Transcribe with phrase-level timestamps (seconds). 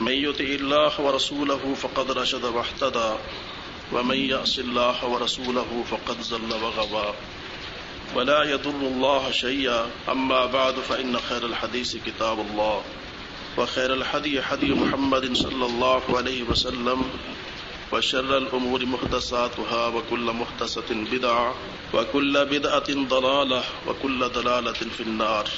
[0.00, 3.10] من يطع الله ورسوله فقد رشد واهتدى
[3.92, 7.14] ومن يعص الله ورسوله فقد زل وغوى
[8.14, 9.90] ولا يضر الله شيئا.
[10.08, 12.82] أما بعد، فإن خير الحديث كتاب الله
[13.58, 17.04] وخير الحدي حدي محمد صلى الله عليه وسلم
[17.92, 21.54] وشر الأمور محدثاتها وكل محدثة بدعة
[21.94, 25.48] وكل بدعة ضلالة وكل ضلالة في النار.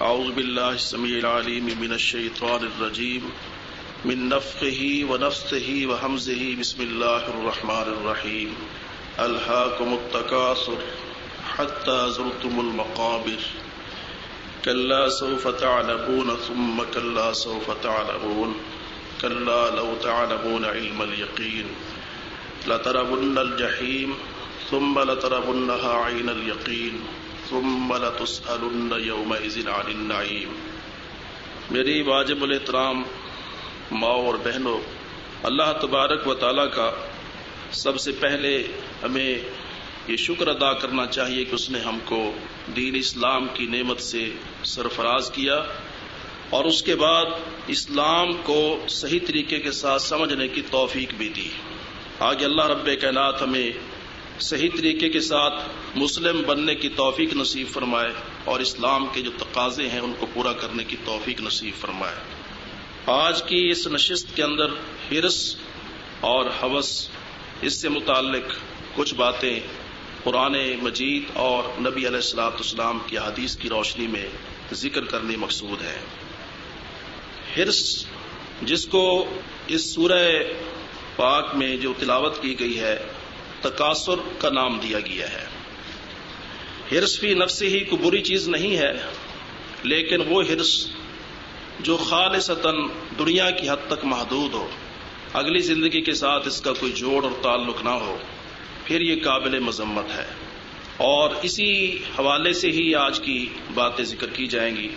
[0.00, 3.30] أعوذ بالله السميع العليم من الشيطان الرجيم.
[4.04, 8.54] من نفخه ونفثه وهمزه بسم الله الرحمن الرحيم.
[9.20, 10.78] ألهاكم التكاثر
[11.56, 13.40] حتى زرتم المقابر.
[14.64, 18.54] كلا سوف تعلمون ثم كلا سوف تعلمون.
[19.22, 21.66] كلا لو تعلمون علم اليقين.
[22.68, 24.14] لتربن الجحيم
[24.70, 27.00] ثم لتربنها عين اليقين.
[27.50, 30.52] ثم لتسألن يومئذ عن النعيم.
[31.70, 33.02] میری واجب الاحترام
[33.92, 34.80] ماں اور بہنوں،
[35.42, 36.90] اللہ تبارک و تعالیٰ کا
[37.72, 38.66] سب سے پہلے
[39.02, 39.38] ہمیں
[40.08, 42.32] یہ شکر ادا کرنا چاہیے کہ اس نے ہم کو
[42.76, 44.30] دین اسلام کی نعمت سے
[44.64, 45.62] سرفراز کیا
[46.50, 47.24] اور اس کے بعد
[47.66, 51.48] اسلام کو صحیح طریقے کے ساتھ سمجھنے کی توفیق بھی دی۔
[52.20, 53.70] آگے اللہ رب کائنات ہمیں
[54.40, 58.12] صحیح طریقے کے ساتھ مسلم بننے کی توفیق نصیب فرمائے
[58.44, 62.14] اور اسلام کے جو تقاضے ہیں ان کو پورا کرنے کی توفیق نصیب فرمائے۔
[63.06, 64.66] آج کی اس نشست کے اندر
[65.10, 65.56] ہرس
[66.20, 67.08] اور حوث،
[67.62, 68.52] اس سے متعلق
[68.94, 69.60] کچھ باتیں
[70.24, 74.28] قرآن مجید اور نبی علیہ السلاۃ اسلام کی حدیث کی روشنی میں
[74.72, 75.98] ذکر کرنی مقصود ہے
[77.56, 78.06] ہرس
[78.62, 79.26] جس کو
[79.66, 80.42] اس سورہ
[81.16, 82.96] پاک میں جو تلاوت کی گئی ہے
[83.60, 85.55] تقاصر کا نام دیا گیا ہے۔
[86.92, 88.92] ہرس فی نفس ہی کو بری چیز نہیں ہے،
[89.82, 90.88] لیکن وہ ہرس
[91.80, 92.74] جو خالصتاً
[93.18, 94.68] دنیا کی حد تک محدود ہو،
[95.32, 98.18] اگلی زندگی کے ساتھ اس کا کوئی جوڑ اور تعلق نہ ہو،
[98.84, 100.26] پھر یہ قابل مذمت ہے۔
[100.96, 104.88] اور اسی حوالے سے ہی آج کی باتیں ذکر کی جائیں گی۔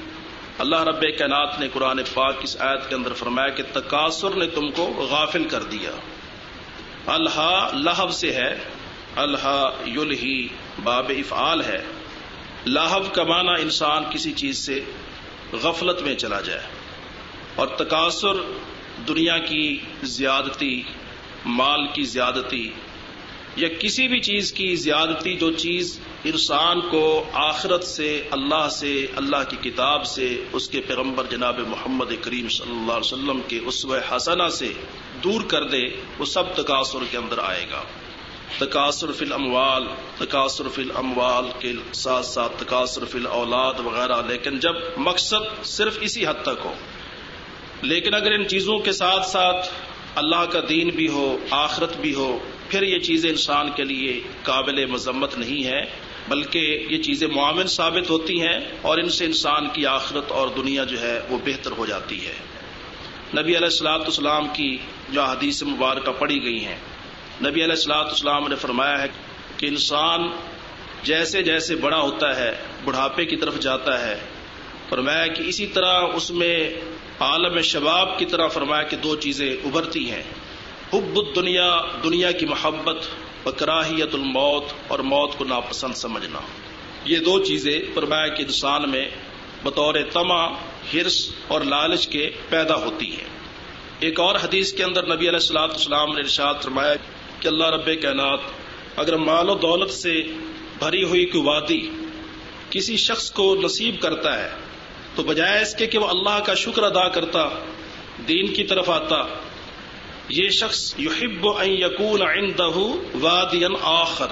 [0.57, 4.71] اللہ رب کائنات نے قرآن پاک اس آیت کے اندر فرمایا کہ تقاصر نے تم
[4.71, 5.91] کو غافل کر دیا۔
[7.05, 8.57] اللہ لہب سے ہے
[9.15, 10.47] اللہ یلہی
[10.83, 11.83] باب افعال ہے۔
[12.65, 14.81] لاہب کا معنی انسان کسی چیز سے
[15.53, 16.61] غفلت میں چلا جائے
[17.55, 18.41] اور تقاصر
[19.07, 20.83] دنیا کی زیادتی،
[21.45, 22.71] مال کی زیادتی
[23.55, 29.49] یا کسی بھی چیز کی زیادتی جو چیز انسان کو آخرت سے، اللہ سے، اللہ
[29.49, 33.95] کی کتاب سے، اس کے پیغمبر جناب محمد کریم صلی اللہ علیہ وسلم کے اسو
[34.11, 34.73] حسنہ سے
[35.23, 35.83] دور کر دے،
[36.17, 37.83] وہ سب تقاصر کے اندر آئے گا۔
[38.57, 39.85] تقاصر فی الاموال
[40.17, 46.25] تقاصر فی الاموال کے ساتھ ساتھ تقاصر فی الاولاد وغیرہ، لیکن جب مقصد صرف اسی
[46.25, 46.73] حد تک ہو،
[47.83, 49.69] لیکن اگر ان چیزوں کے ساتھ ساتھ
[50.15, 51.25] اللہ کا دین بھی ہو،
[51.57, 52.29] آخرت بھی ہو،
[52.69, 55.81] پھر یہ چیزیں انسان کے لیے قابل مذمت نہیں ہے
[56.27, 60.83] بلکہ یہ چیزیں معاون ثابت ہوتی ہیں اور ان سے انسان کی آخرت اور دنیا
[60.83, 62.33] جو ہے وہ بہتر ہو جاتی ہے۔
[63.33, 64.77] نبی علیہ السلاۃ اسلام کی
[65.09, 66.77] جو حدیث مبارکہ پڑھی گئی ہیں
[67.41, 69.07] نبی علیہ السلاۃ اسلام نے فرمایا ہے
[69.57, 70.21] کہ انسان
[71.03, 72.51] جیسے جیسے بڑا ہوتا ہے،
[72.85, 74.17] بڑھاپے کی طرف جاتا ہے۔
[74.89, 76.55] فرمایا کہ اسی طرح اس میں
[77.19, 80.23] عالم شباب کی طرح فرمایا کہ دو چیزیں ابھرتی ہیں۔
[80.93, 81.69] حب دنیا
[82.03, 83.07] دنیا کی محبت
[83.57, 86.39] کراہیت الموت، اور موت کو ناپسند سمجھنا۔
[87.05, 89.05] یہ دو چیزیں فرمایا کہ انسان میں
[89.63, 90.43] بطور تما
[90.93, 91.17] ہرس
[91.47, 93.27] اور لالچ کے پیدا ہوتی ہیں۔
[93.99, 96.93] ایک اور حدیث کے اندر نبی علیہ السلاۃ السلام نے ارشاد فرمایا
[97.39, 98.39] کہ اللہ رب کائنات
[98.95, 100.23] اگر مال و دولت سے
[100.79, 101.89] بھری ہوئی کوئی وادی
[102.69, 104.49] کسی شخص کو نصیب کرتا ہے،
[105.15, 107.49] تو بجائے اس کے کہ وہ اللہ کا شکر ادا کرتا،
[108.27, 109.23] دین کی طرف آتا،
[110.29, 112.89] یہ شخص یحب ان یکون عنده
[113.21, 114.27] وادیا آخر۔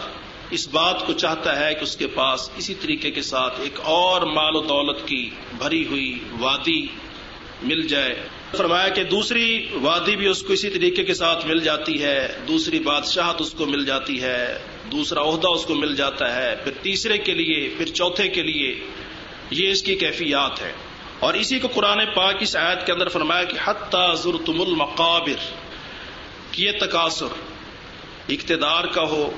[0.52, 4.22] اس بات کو چاہتا ہے کہ اس کے پاس اسی طریقے کے ساتھ ایک اور
[4.22, 6.88] مال و دولت کی بھری ہوئی وادی
[7.64, 12.02] مل جائے۔ فرمایا کہ دوسری وادی بھی اس کو اسی طریقے کے ساتھ مل جاتی
[12.04, 14.58] ہے، دوسری بادشاہت اس کو مل جاتی ہے،
[14.92, 18.74] دوسرا عہدہ اس کو مل جاتا ہے، پھر تیسرے کے لیے، پھر چوتھے کے لیے،
[19.52, 20.72] یہ اس کی کیفیات ہے
[21.20, 25.46] اور اسی کو قرآن پاک اس آیت کے اندر فرمایا کہ حتیٰ زرتم المقابر
[26.52, 27.36] کی یہ تقاصر
[28.30, 29.32] اقتدار کا ہو،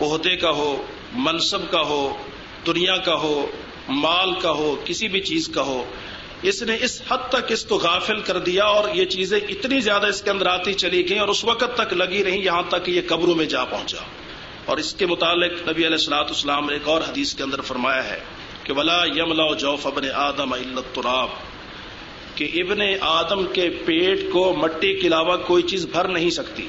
[0.00, 0.84] عہدے کا ہو،
[1.14, 2.16] منصب کا ہو،
[2.66, 3.46] دنیا کا ہو،
[3.88, 5.84] مال کا ہو، کسی بھی چیز کا ہو
[6.42, 10.06] اس نے اس حد تک اس کو غافل کر دیا اور یہ چیزیں اتنی زیادہ
[10.06, 13.00] اس کے اندر آتی چلی گئیں اور اس وقت تک لگی رہی یہاں تک یہ
[13.06, 13.98] قبروں میں جا پہنچا۔
[14.64, 18.08] اور اس کے متعلق نبی علیہ السلاۃ اسلام نے ایک اور حدیث کے اندر فرمایا
[18.08, 18.20] ہے
[18.62, 21.28] کہ ولا یملا جوف ابن آدم التراب۔
[22.34, 26.68] کہ ابن آدم کے پیٹ کو مٹی کے علاوہ کوئی چیز بھر نہیں سکتی۔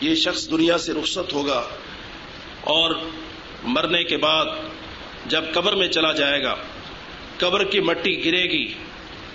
[0.00, 1.64] یہ شخص دنیا سے رخصت ہوگا
[2.60, 2.94] اور
[3.62, 4.46] مرنے کے بعد
[5.26, 6.54] جب قبر میں چلا جائے گا
[7.38, 8.74] قبر کی مٹی گرے گی،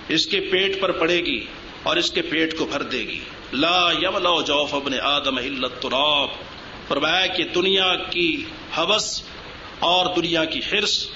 [0.10, 1.46] اس کے پیٹ پر پڑے گی
[1.84, 3.20] اور اس کے پیٹ کو بھر دے گی۔
[3.54, 6.30] لا یملا جوف ابن آدم التراب۔
[6.88, 8.44] فرمایا کہ دنیا کی
[8.78, 9.22] حوث
[9.80, 11.08] اور دنیا کی حرص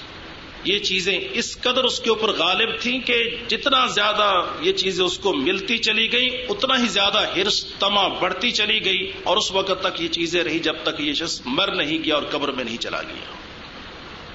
[0.64, 5.18] یہ چیزیں اس قدر اس کے اوپر غالب تھیں کہ جتنا زیادہ یہ چیزیں اس
[5.18, 9.82] کو ملتی چلی گئی اتنا ہی زیادہ ہرس تما بڑھتی چلی گئی اور اس وقت
[9.82, 12.76] تک یہ چیزیں رہی جب تک یہ شخص مر نہیں گیا اور قبر میں نہیں
[12.76, 13.34] چلا گیا۔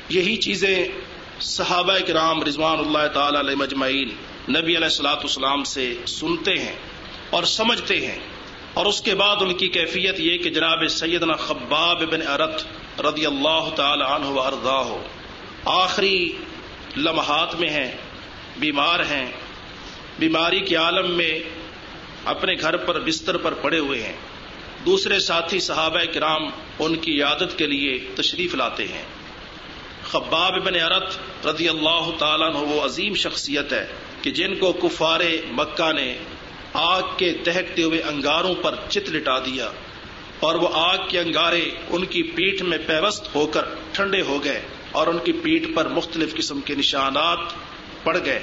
[0.09, 0.87] یہی چیزیں
[1.41, 4.09] صحابہ کرام رضوان اللہ تعالی علیہ مجمعین
[4.49, 6.75] نبی علیہ السلاۃ اسلام سے سنتے ہیں
[7.29, 8.19] اور سمجھتے ہیں
[8.73, 12.65] اور اس کے بعد ان کی کیفیت یہ کہ جناب سیدنا خباب بن ارت
[13.01, 15.03] رضی اللہ تعالی عنہ اردا ہو
[15.65, 16.31] آخری
[16.97, 17.91] لمحات میں ہیں،
[18.59, 19.31] بیمار ہیں،
[20.19, 21.39] بیماری کے عالم میں
[22.25, 24.15] اپنے گھر پر بستر پر پڑے ہوئے ہیں۔
[24.85, 26.49] دوسرے ساتھی صحابہ کرام
[26.79, 29.03] ان کی عادت کے لیے تشریف لاتے ہیں۔
[30.09, 31.17] خباب بن عرت
[31.47, 33.87] رضی اللہ تعالیٰ وہ عظیم شخصیت ہے
[34.21, 35.19] کہ جن کو کفار
[35.51, 36.17] مکہ نے
[36.73, 39.69] آگ کے دہتے ہوئے انگاروں پر چت لٹا دیا
[40.39, 44.61] اور وہ آگ کے انگارے ان کی پیٹھ میں پیوست ہو کر ٹھنڈے ہو گئے
[44.91, 47.39] اور ان کی پیٹھ پر مختلف قسم کے نشانات
[48.03, 48.39] پڑ گئے۔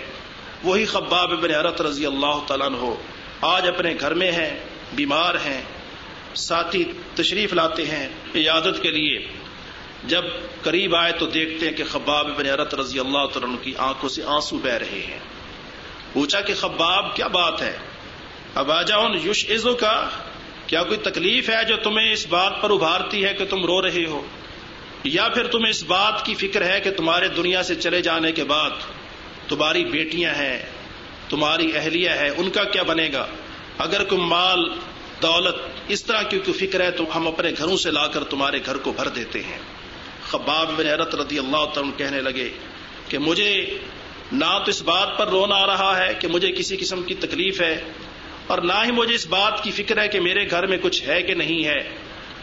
[0.65, 2.97] وہی خباب بن عرت رضی اللہ تعالیٰ ہو
[3.41, 4.61] آج اپنے گھر میں ہیں،
[4.95, 5.63] بیمار ہیں،
[6.35, 6.85] ساتھی
[7.15, 9.19] تشریف لاتے ہیں، عیادت کے لیے
[10.07, 10.25] جب
[10.63, 14.23] قریب آئے تو دیکھتے ہیں کہ خباب بن عرت رضی اللہ تعالیٰ کی آنکھوں سے
[14.25, 15.19] آنسو بہ رہے ہیں۔
[16.13, 17.77] پوچھا کہ خباب کیا بات ہے؟
[18.55, 20.09] اب آ جاؤ یوش عزو کا
[20.67, 24.07] کیا کوئی تکلیف ہے جو تمہیں اس بات پر ابھارتی ہے کہ تم رو رہے
[24.07, 24.27] ہو؟
[25.05, 28.45] یا پھر تمہیں اس بات کی فکر ہے کہ تمہارے دنیا سے چلے جانے کے
[28.45, 28.71] بعد
[29.49, 30.63] تمہاری بیٹیاں ہیں،
[31.29, 33.27] تمہاری اہلیہ ہے ان کا کیا بنے گا؟
[33.79, 34.69] اگر کوئی مال،
[35.23, 35.57] دولت،
[35.89, 38.77] اس طرح کی کوئی فکر ہے تو ہم اپنے گھروں سے لا کر تمہارے گھر
[38.77, 39.59] کو بھر دیتے ہیں۔
[40.27, 42.51] خباب بن حیرت رضی اللہ تعالیٰ کہنے لگے
[43.09, 43.79] کہ مجھے
[44.33, 47.61] نہ تو اس بات پر رونا آ رہا ہے کہ مجھے کسی قسم کی تکلیف
[47.61, 47.83] ہے
[48.47, 51.23] اور نہ ہی مجھے اس بات کی فکر ہے کہ میرے گھر میں کچھ ہے
[51.23, 51.89] کہ نہیں ہے۔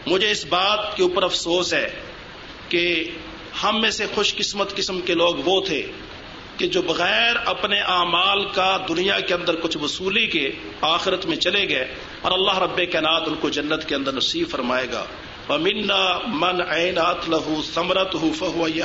[0.06, 1.90] مجھے اس بات کے اوپر افسوس ہے
[2.68, 3.10] کہ
[3.62, 5.82] ہم میں سے خوش قسمت قسم کے لوگ وہ تھے
[6.56, 10.50] کہ جو بغیر اپنے اعمال کا دنیا کے اندر کچھ وصولی کے
[10.80, 14.86] آخرت میں چلے گئے اور اللہ رب کینات ان کو جنت کے اندر نصیب فرمائے
[14.92, 15.04] گا۔
[15.50, 18.82] منا من عینات لہو سمرت ہو فہو یہ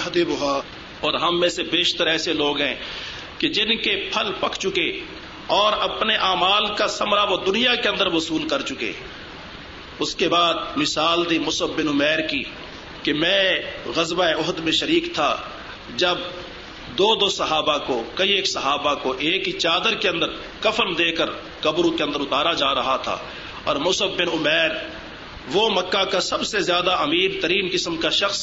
[1.02, 2.76] اور ہم میں سے بیشتر ایسے لوگ ہیں
[3.38, 5.00] کہ جن کے پھل پک چکے
[5.48, 8.92] اور اپنے اعمال کا سمرا وہ دنیا کے اندر وصول کر چکے۔
[10.00, 12.44] اس کے بعد مثال دی مصب بن عمیر کی
[13.04, 13.60] کہ میں
[13.96, 15.38] غزبہ عہد میں شریک تھا
[15.96, 16.16] جب
[16.98, 20.28] دو دو صحابہ کو، کئی ایک صحابہ کو ایک ہی چادر کے اندر
[20.62, 21.30] کفن دے کر
[21.62, 23.18] قبروں کے اندر اتارا جا رہا تھا۔
[23.64, 24.99] اور مصب بن عمیر
[25.48, 28.42] وہ مکہ کا سب سے زیادہ امیر ترین قسم کا شخص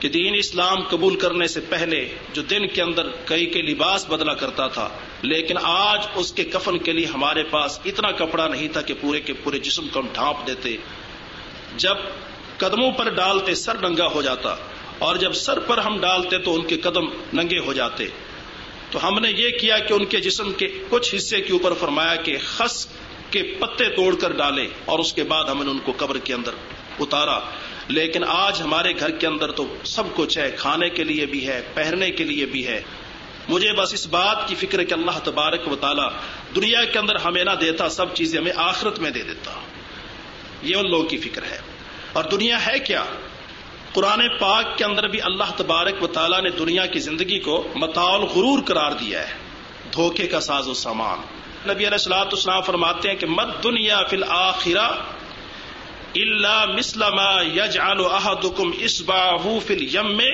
[0.00, 1.98] کہ دین اسلام قبول کرنے سے پہلے
[2.32, 4.88] جو دن کے اندر کئی کے لباس بدلا کرتا تھا،
[5.22, 9.20] لیکن آج اس کے کفن کے لیے ہمارے پاس اتنا کپڑا نہیں تھا کہ پورے
[9.20, 10.76] کے پورے جسم کو ہم ڈھانپ دیتے۔
[11.76, 11.96] جب
[12.58, 14.54] قدموں پر ڈالتے سر ننگا ہو جاتا،
[14.98, 18.06] اور جب سر پر ہم ڈالتے تو ان کے قدم ننگے ہو جاتے۔
[18.90, 22.16] تو ہم نے یہ کیا کہ ان کے جسم کے کچھ حصے کے اوپر فرمایا
[22.16, 22.86] کہ خس
[23.30, 26.34] کے پتے توڑ کر ڈالے اور اس کے بعد ہم نے ان کو قبر کے
[26.34, 26.50] اندر
[27.00, 27.38] اتارا۔
[27.88, 31.62] لیکن آج ہمارے گھر کے اندر تو سب کچھ ہے، کھانے کے لیے بھی ہے،
[31.74, 32.82] پہننے کے لیے بھی ہے۔
[33.48, 36.02] مجھے بس اس بات کی فکر کہ اللہ تبارک و تعالی
[36.56, 39.50] دنیا کے اندر ہمیں نہ دیتا، سب چیزیں ہمیں آخرت میں دے دیتا۔
[40.62, 41.58] یہ ان لوگوں کی فکر ہے۔
[42.12, 43.04] اور دنیا ہے کیا؟
[43.92, 48.20] قرآن پاک کے اندر بھی اللہ تبارک و تعالیٰ نے دنیا کی زندگی کو متعل
[48.20, 49.34] غرور قرار دیا ہے۔
[49.92, 54.16] دھوکے کا ساز و سامان۔ نبی علیہ السلاۃ اسلام فرماتے ہیں کہ مت دنیا فی
[54.16, 54.88] الآخرہ
[56.14, 57.20] اللہ مسلم
[57.54, 60.30] یج الحدم اسباہ فل یم میں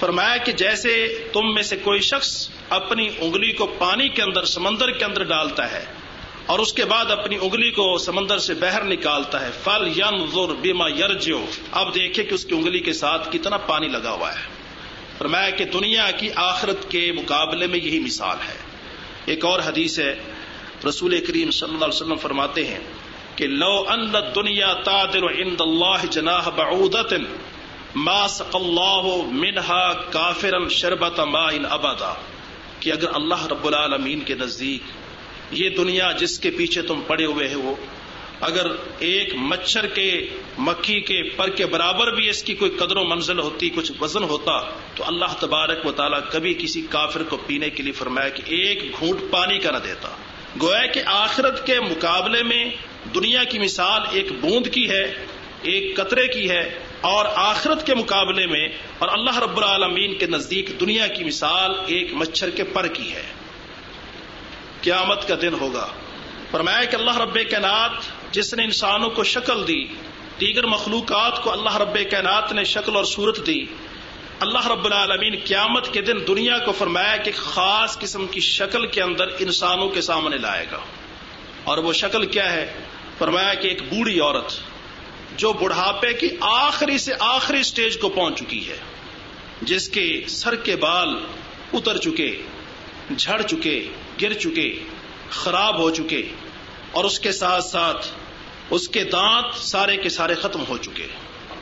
[0.00, 4.90] فرمایا کہ جیسے تم میں سے کوئی شخص اپنی انگلی کو پانی کے اندر، سمندر
[4.90, 5.84] کے اندر ڈالتا ہے
[6.46, 10.48] اور اس کے بعد اپنی انگلی کو سمندر سے بہر نکالتا ہے، فل یم زور
[10.48, 14.46] بیما یرجو اب دیکھے کہ اس کی انگلی کے ساتھ کتنا پانی لگا ہوا ہے۔
[15.18, 18.63] فرمایا کہ دنیا کی آخرت کے مقابلے میں یہی مثال ہے۔
[19.26, 20.14] ایک اور حدیث ہے،
[20.88, 22.78] رسول کریم صلی اللہ علیہ وسلم فرماتے ہیں
[23.36, 27.14] کہ لو ان دنیا تعدل عند اللہ جناح بعودت
[27.96, 32.14] ما سق اللہ منہا کافرا شربت ما ان ابدا۔
[32.80, 34.82] کہ اگر اللہ رب العالمین کے نزدیک
[35.50, 37.74] یہ دنیا جس کے پیچھے تم پڑے ہوئے ہو
[38.44, 38.66] اگر
[38.98, 40.26] ایک مچھر کے
[40.58, 44.22] مکھی کے پر کے برابر بھی اس کی کوئی قدر و منزل ہوتی، کچھ وزن
[44.22, 44.60] ہوتا،
[44.94, 49.00] تو اللہ تبارک و تعالیٰ کبھی کسی کافر کو پینے کے لیے فرمایا کہ ایک
[49.00, 50.08] گھونٹ پانی کا نہ دیتا۔
[50.62, 52.64] گویا کہ آخرت کے مقابلے میں
[53.14, 55.04] دنیا کی مثال ایک بوند کی ہے،
[55.62, 60.80] ایک قطرے کی ہے، اور آخرت کے مقابلے میں، اور اللہ رب العالمین کے نزدیک
[60.80, 63.26] دنیا کی مثال ایک مچھر کے پر کی ہے۔
[64.80, 65.88] قیامت کا دن ہوگا۔
[66.50, 67.90] فرمایا کہ اللہ رب کائنات
[68.34, 69.84] جس نے انسانوں کو شکل دی،
[70.40, 73.64] دیگر مخلوقات کو اللہ رب کائنات نے شکل اور صورت دی۔
[74.40, 79.02] اللہ رب العالمین قیامت کے دن دنیا کو فرمایا کہ خاص قسم کی شکل کے
[79.02, 80.78] اندر انسانوں کے سامنے لائے گا۔
[81.64, 82.72] اور وہ شکل کیا ہے؟
[83.18, 84.52] فرمایا کہ ایک بوڑھی عورت
[85.36, 88.76] جو بڑھاپے کی آخری سے آخری سٹیج کو پہنچ چکی ہے،
[89.62, 91.08] جس کے سر کے بال
[91.72, 92.42] اتر چکے،
[93.18, 93.88] جھڑ چکے،
[94.22, 94.78] گر چکے،
[95.30, 96.22] خراب ہو چکے
[96.92, 98.06] اور اس کے ساتھ ساتھ
[98.70, 101.06] اس کے دانت سارے کے سارے ختم ہو چکے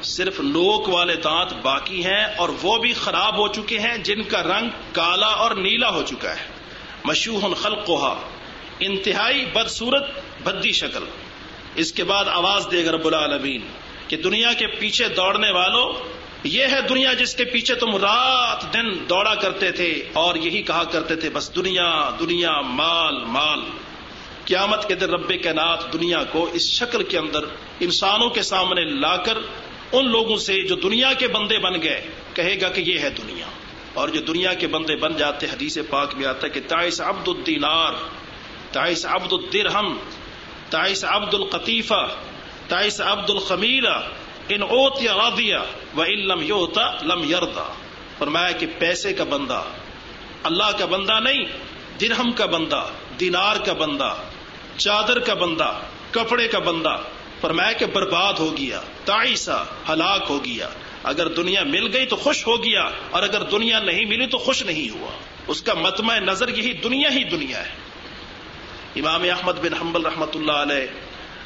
[0.02, 4.42] صرف نوک والے دانت باقی ہیں اور وہ بھی خراب ہو چکے ہیں جن کا
[4.42, 6.44] رنگ کالا اور نیلا ہو چکا ہے۔
[7.04, 7.90] مشہور خلق
[8.80, 10.10] انتہائی بدسورت
[10.44, 11.04] بدی شکل۔
[11.74, 13.60] اس کے بعد آواز دے گا رب العالمین
[14.08, 15.92] کہ دنیا کے پیچھے دوڑنے والوں
[16.44, 20.84] یہ ہے دنیا جس کے پیچھے تم رات دن دوڑا کرتے تھے اور یہی کہا
[20.84, 23.60] کرتے تھے، بس دنیا دنیا، مال مال۔
[24.44, 27.40] قیامت کے دن رب کے نات دنیا کو اس شکل کے اندر
[27.80, 29.38] انسانوں کے سامنے لا کر
[29.92, 33.46] ان لوگوں سے جو دنیا کے بندے بن گئے، کہے گا کہ یہ ہے دنیا۔
[33.94, 37.28] اور جو دنیا کے بندے بن جاتے، حدیث پاک میں آتا ہے کہ تائس عبد
[37.28, 37.92] الدینار
[38.72, 39.96] تائس عبد الدرہم
[40.70, 42.08] تائس عبد القطیفہ
[42.68, 43.98] تائس عبد الخمیرہ
[44.48, 45.62] ان اوت یا رادیا
[45.96, 47.72] و علم یوتا لم یردا
[48.18, 49.62] فرمایا کہ پیسے کا بندہ،
[50.42, 51.44] اللہ کا بندہ نہیں،
[52.00, 52.84] درہم کا بندہ،
[53.20, 54.14] دینار کا بندہ
[54.76, 56.96] چادر کا بندہ، کپڑے کا بندہ،
[57.40, 60.68] فرمایا کہ برباد ہو گیا تائسا ہلاک ہو گیا۔
[61.04, 64.62] اگر دنیا مل گئی تو خوش ہو گیا، اور اگر دنیا نہیں ملی تو خوش
[64.62, 65.10] نہیں ہوا۔
[65.46, 67.70] اس کا متمع نظر یہی دنیا ہی دنیا ہے۔
[68.96, 70.86] امام احمد بن حنبل رحمت اللہ علیہ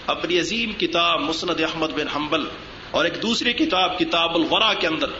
[0.06, 2.44] اپنی عظیم کتاب مسند احمد بن حنبل
[2.90, 5.10] اور ایک دوسری کتاب کتاب الغرا کے اندر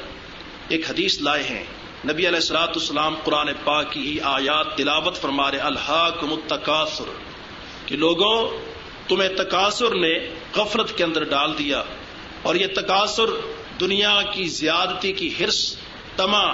[0.69, 1.65] ایک حدیث لائے ہیں۔
[2.05, 7.11] نبی علیہ السلاۃ السلام قرآن پاک کی آیات تلاوت فرما رہے الحاق متقاصر
[7.87, 8.37] کہ لوگوں،
[9.09, 10.13] تمہیں تقاصر نے
[10.57, 11.83] غفرت کے اندر ڈال دیا
[12.43, 13.31] اور یہ تقاصر
[13.81, 15.61] دنیا کی زیادتی کی ہرس
[16.17, 16.45] تما،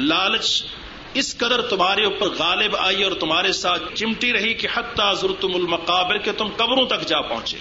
[0.00, 0.64] لالچ،
[1.14, 6.18] اس قدر تمہارے اوپر غالب آئی اور تمہارے ساتھ چمٹی رہی کہ حتیٰ ضرورتم المقابر
[6.18, 7.58] کہ تم قبروں تک جا پہنچے۔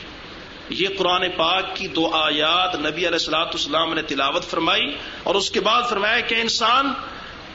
[0.69, 4.85] یہ قرآن پاک کی دو آیات نبی علیہ السلاۃ السلام نے تلاوت فرمائی
[5.23, 6.93] اور اس کے بعد فرمایا کہ انسان،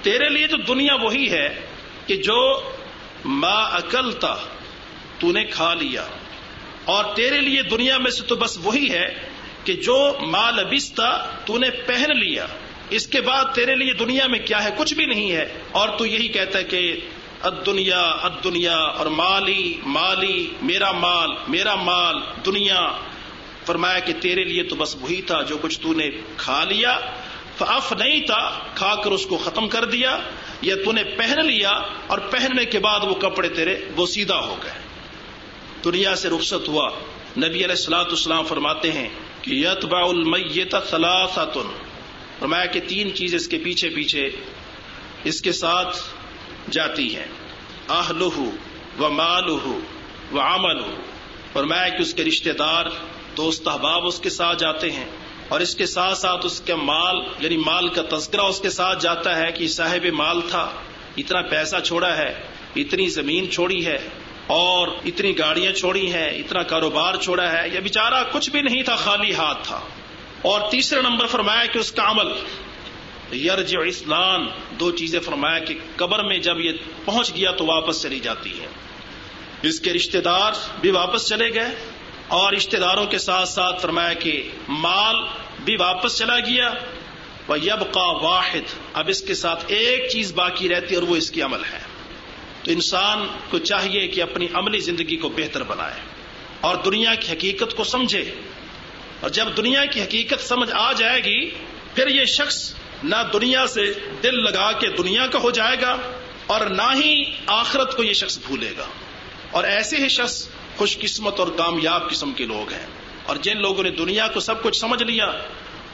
[0.02, 1.48] تیرے لیے تو دنیا وہی ہے
[2.06, 2.40] کہ جو
[3.24, 4.34] ما اکلتا
[5.18, 6.06] تو نے کھا لیا۔
[6.84, 9.14] اور تیرے لیے دنیا میں سے تو بس وہی ہے
[9.64, 12.46] کہ جو مال ابستا تو نے پہن لیا۔
[12.90, 16.06] اس کے بعد تیرے لیے دنیا میں کیا ہے؟ کچھ بھی نہیں ہے۔ اور تو
[16.06, 17.00] یہی کہتا ہے کہ
[17.42, 22.14] اد دنیا اد دنیا اور مالی مالی، میرا مال میرا مال،
[22.46, 22.88] دنیا۔
[23.66, 26.98] فرمایا کہ تیرے لیے تو بس وہی تھا جو کچھ تو نے کھا لیا۔
[27.58, 30.18] فاف نہیں تھا کھا کر اس کو ختم کر دیا۔
[30.62, 31.70] یا تو نے پہن لیا
[32.06, 34.85] اور پہننے کے بعد وہ کپڑے تیرے وہ سیدھا ہو گئے۔
[35.86, 36.88] دنیا سے رخصت ہوا۔
[37.36, 39.08] نبی علیہ السلاۃ اسلام فرماتے ہیں
[39.42, 41.68] کہ یتبع المیت ثلاثتن
[42.38, 44.30] فرمایا کہ تین چیز اس کے پیچھے پیچھے
[45.24, 45.96] اس کے ساتھ
[46.70, 47.24] جاتی ہیں۔
[47.88, 48.38] آہلہ
[49.02, 49.68] و مالہ
[50.34, 50.82] و عمل
[51.52, 52.84] فرمایا کہ اس کے رشتہ دار،
[53.36, 55.06] دوست احباب اس کے ساتھ جاتے ہیں۔
[55.48, 59.02] اور اس کے ساتھ ساتھ اس کا مال یعنی مال کا تذکرہ اس کے ساتھ
[59.02, 60.70] جاتا ہے کہ صاحب مال تھا۔
[61.16, 62.42] اتنا پیسہ چھوڑا ہے،
[62.76, 63.98] اتنی زمین چھوڑی ہے۔
[64.46, 68.96] اور اتنی گاڑیاں چھوڑی ہیں، اتنا کاروبار چھوڑا ہے، یہ بیچارہ کچھ بھی نہیں تھا،
[68.96, 69.80] خالی ہاتھ تھا۔
[70.42, 72.32] اور تیسرے نمبر فرمایا کہ اس کا عمل
[73.36, 74.46] یرج اسلام
[74.80, 76.72] دو چیزیں فرمایا کہ قبر میں جب یہ
[77.04, 78.66] پہنچ گیا تو واپس چلی جاتی ہے۔
[79.62, 81.74] اس کے رشتہ دار بھی واپس چلے گئے
[82.28, 85.16] اور رشتہ داروں کے ساتھ ساتھ فرمایا کہ مال
[85.64, 86.70] بھی واپس چلا گیا۔
[87.48, 91.42] وہ یب واحد۔ اب اس کے ساتھ ایک چیز باقی رہتی اور وہ اس کی
[91.42, 91.95] عمل ہے۔
[92.66, 96.00] تو انسان کو چاہیے کہ اپنی عملی زندگی کو بہتر بنائے
[96.60, 98.34] اور دنیا کی حقیقت کو سمجھے
[99.20, 101.50] اور جب دنیا کی حقیقت سمجھ آ جائے گی،
[101.94, 105.96] پھر یہ شخص نہ دنیا سے دل لگا کے دنیا کا ہو جائے گا
[106.46, 108.86] اور نہ ہی آخرت کو یہ شخص بھولے گا۔
[109.50, 112.86] اور ایسے ہی شخص خوش قسمت اور کامیاب قسم کے لوگ ہیں۔
[113.26, 115.26] اور جن لوگوں نے دنیا کو سب کچھ سمجھ لیا،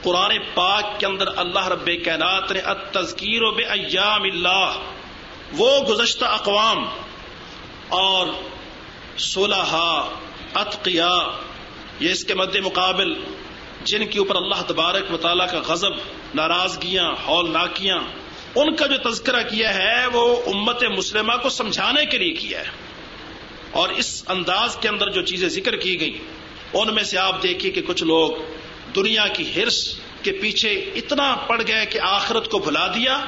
[0.03, 2.61] قرآن پاک کے اندر اللہ رب کائنات نے
[2.93, 4.73] تذکیر و بے ایام اللہ
[5.57, 6.85] وہ گزشتہ اقوام
[7.89, 8.27] اور
[9.19, 9.77] صلح
[10.55, 11.19] اتقیا
[12.01, 13.25] یہ اس کے مد مقابل
[13.85, 15.91] جن کے اوپر اللہ تبارک مطالعہ کا غضب،
[16.35, 17.99] ناراضگیاں ہول ناکیاں
[18.55, 22.69] ان کا جو تذکرہ کیا ہے وہ امت مسلمہ کو سمجھانے کے لیے کیا ہے۔
[23.71, 26.19] اور اس انداز کے اندر جو چیزیں ذکر کی گئی
[26.73, 28.31] ان میں سے آپ دیکھیے کہ کچھ لوگ
[28.95, 33.21] دنیا کی ہرس کے پیچھے اتنا پڑ گئے کہ آخرت کو بھلا دیا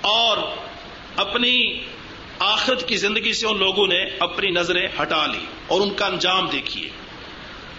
[0.00, 0.38] اور
[1.18, 1.80] اپنی
[2.38, 6.46] آخرت کی زندگی سے ان لوگوں نے اپنی نظریں ہٹا لی اور ان کا انجام
[6.46, 6.90] دیکھیے۔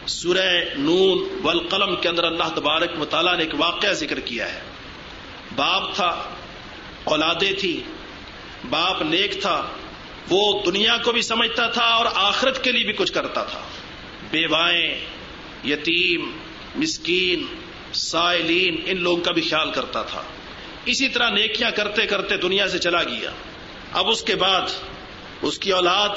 [0.06, 4.62] سورہ نون والقلم کے اندر اللہ تبارک مطالعہ نے ایک واقعہ ذکر کیا ہے۔
[5.56, 6.24] باپ تھا،
[7.04, 7.82] اولادیں تھی
[8.70, 9.68] باپ نیک تھا،
[10.30, 13.62] وہ دنیا کو بھی سمجھتا تھا اور آخرت کے لیے بھی کچھ کرتا تھا۔
[14.32, 14.96] بیوائیں،
[15.68, 16.32] یتیم،
[16.76, 17.46] مسکین،
[17.94, 20.24] سائلین، ان لوگوں کا بھی خیال کرتا تھا۔
[20.86, 23.32] اسی طرح نیکیاں کرتے کرتے دنیا سے چلا گیا۔
[23.94, 24.62] اب اس کے بعد
[25.42, 26.10] اس کی اولاد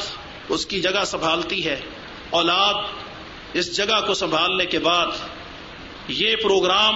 [0.49, 1.81] اس کی جگہ سنبھالتی ہے۔
[2.31, 2.75] اولاد
[3.53, 5.07] اس جگہ کو سنبھالنے کے بعد
[6.09, 6.95] یہ پروگرام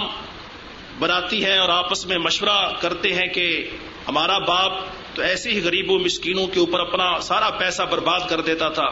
[0.98, 3.70] بناتی ہے اور آپس میں مشورہ کرتے ہیں کہ
[4.08, 4.72] ہمارا باپ
[5.14, 8.88] تو ایسے ہی غریبوں مسکینوں کے اوپر اپنا سارا پیسہ برباد کر دیتا تھا۔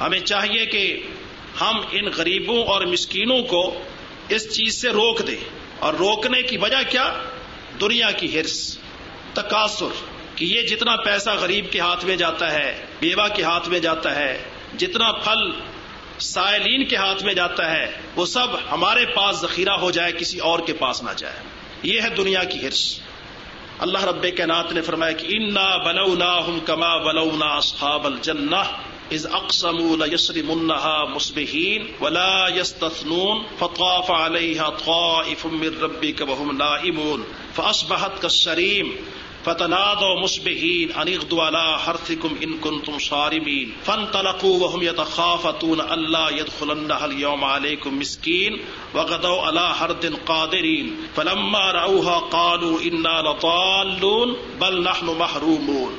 [0.00, 1.02] ہمیں چاہیے کہ
[1.60, 3.82] ہم ان غریبوں اور مسکینوں کو
[4.28, 5.44] اس چیز سے روک دیں۔
[5.78, 7.14] اور روکنے کی وجہ کیا؟
[7.80, 8.78] دنیا کی ہرس
[9.32, 9.92] تقاصر
[10.34, 14.14] کہ یہ جتنا پیسہ غریب کے ہاتھ میں جاتا ہے، بیوہ کے ہاتھ میں جاتا
[14.14, 14.44] ہے،
[14.76, 15.50] جتنا پھل
[16.18, 20.58] سائلین کے ہاتھ میں جاتا ہے، وہ سب ہمارے پاس ذخیرہ ہو جائے، کسی اور
[20.58, 21.34] کے پاس نہ جائے۔
[21.82, 23.00] یہ ہے دنیا کی ہرس
[23.78, 28.62] اللہ رب کے نات نے فرمایا کہ انا بلونا ہم کما بلونا اصحاب الجنہ
[29.12, 37.24] از اقسموا ليسرمنها مصبحين ولا يستثنون فطاف عليها طائف من ربك وهم نائمون
[37.54, 38.96] فاصبحت كالسريم
[39.44, 47.44] فتنادوا مصبحين ان اغدوا على حرثكم ان كنتم صارمين فانطلقوا وهم يتخافتون الا يدخلنها اليوم
[47.44, 48.60] عليكم مسكين
[48.94, 55.92] وغدوا على حرد قادرين فلما راوها قالوا انا لضالون بل نحن محرومون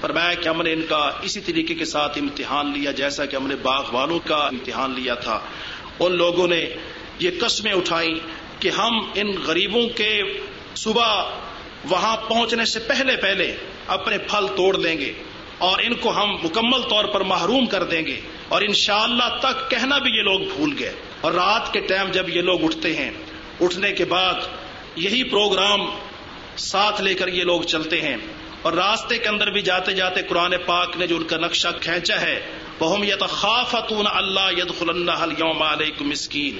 [0.00, 3.46] فرمایا کہ ہم نے ان کا اسی طریقے کے ساتھ امتحان لیا جیسا کہ ہم
[3.46, 5.40] نے باغبانوں کا امتحان لیا تھا۔
[5.98, 6.66] ان لوگوں نے
[7.18, 8.18] یہ قسمیں اٹھائی
[8.60, 10.22] کہ ہم ان غریبوں کے
[10.74, 11.24] صبح
[11.90, 13.56] وہاں پہنچنے سے پہلے پہلے
[13.86, 15.12] اپنے پھل توڑ دیں گے
[15.58, 19.70] اور ان کو ہم مکمل طور پر محروم کر دیں گے۔ اور انشاءاللہ اللہ تک
[19.70, 23.10] کہنا بھی یہ لوگ بھول گئے۔ اور رات کے ٹائم جب یہ لوگ اٹھتے ہیں،
[23.60, 24.34] اٹھنے کے بعد
[24.96, 25.80] یہی پروگرام
[26.56, 28.16] ساتھ لے کر یہ لوگ چلتے ہیں۔
[28.62, 32.20] اور راستے کے اندر بھی جاتے جاتے قرآن پاک نے جو ان کا نقشہ کھینچا
[32.20, 32.46] ہے
[32.80, 36.58] وہ ہم یتخافتون اللہ ید خلّہ یوم علیہ مسکین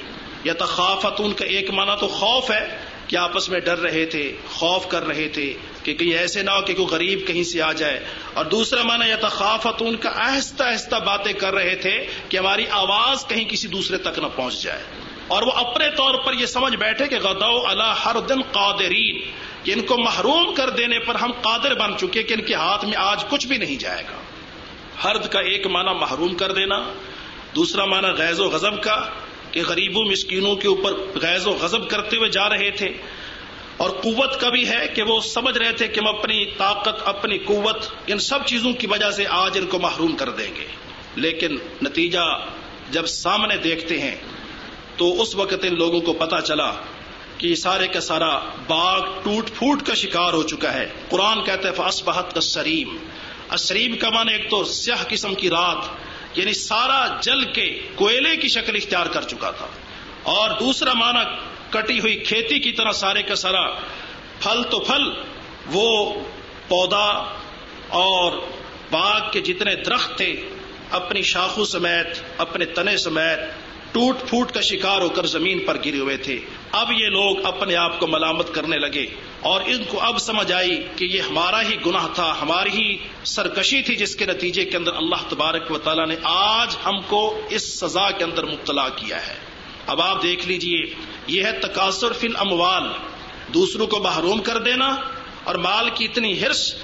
[0.48, 5.06] یتخافتون کا ایک معنی تو خوف ہے کہ آپس میں ڈر رہے تھے، خوف کر
[5.06, 8.44] رہے تھے کہ کہیں ایسے نہ ہو کہ کوئی غریب کہیں سے آ جائے۔ اور
[8.44, 13.26] دوسرا معنی یہ تخافت ان کا آہستہ آہستہ باتیں کر رہے تھے کہ ہماری آواز
[13.26, 14.82] کہیں کسی دوسرے تک نہ پہنچ جائے۔
[15.28, 19.72] اور وہ اپنے طور پر یہ سمجھ بیٹھے کہ غدو اللہ ہر دن قادرین۔ کہ
[19.72, 22.96] ان کو محروم کر دینے پر ہم قادر بن چکے کہ ان کے ہاتھ میں
[22.96, 24.16] آج کچھ بھی نہیں جائے گا۔
[25.04, 26.92] حرد کا ایک معنی محروم کر دینا،
[27.56, 29.04] دوسرا معنی غیظ و غضب کا،
[29.52, 32.88] کہ غریبوں، مسکینوں کے اوپر غیظ و غضب کرتے ہوئے جا رہے تھے۔
[33.76, 37.38] اور قوت کا بھی ہے کہ وہ سمجھ رہے تھے کہ ہم اپنی طاقت، اپنی
[37.38, 40.66] قوت، ان سب چیزوں کی وجہ سے آج ان کو محروم کر دیں گے۔
[41.16, 42.46] لیکن نتیجہ
[42.90, 44.16] جب سامنے دیکھتے ہیں،
[44.96, 46.72] تو اس وقت ان لوگوں کو پتا چلا
[47.38, 52.02] کہ سارے کا سارا باغ ٹوٹ پھوٹ کا شکار ہو چکا ہے۔ قرآن کہتے فاس
[52.02, 52.96] بہت کا سریم
[53.50, 55.84] اسریم کا معنی ایک تو سیاہ قسم کی رات
[56.38, 59.66] یعنی سارا جل کے کوئلے کی شکل اختیار کر چکا تھا۔
[60.22, 61.36] اور دوسرا معنی،
[61.70, 63.70] کٹی ہوئی کھیتی کی طرح سارے کا سارا
[64.40, 65.02] پھل تو پھل،
[65.72, 66.14] وہ
[66.68, 67.34] پودا
[67.88, 68.32] اور
[68.90, 70.48] باغ کے جتنے درخت تھے،
[70.90, 72.06] اپنی شاخوں سمیت،
[72.38, 73.38] اپنے تنے سمیت
[73.92, 76.38] ٹوٹ پھوٹ کا شکار ہو کر زمین پر گرے ہوئے تھے۔
[76.72, 79.06] اب یہ لوگ اپنے آپ کو ملامت کرنے لگے
[79.40, 83.82] اور ان کو اب سمجھ آئی کہ یہ ہمارا ہی گناہ تھا، ہماری ہی سرکشی
[83.82, 87.80] تھی جس کے نتیجے کے اندر اللہ تبارک و تعالیٰ نے آج ہم کو اس
[87.80, 89.36] سزا کے اندر مبتلا کیا ہے۔
[89.86, 90.82] اب آپ دیکھ لیجیے،
[91.26, 92.88] یہ ہے تقاصر فل اموال
[93.54, 94.88] دوسروں کو محروم کر دینا
[95.44, 96.74] اور مال کی اتنی ہرس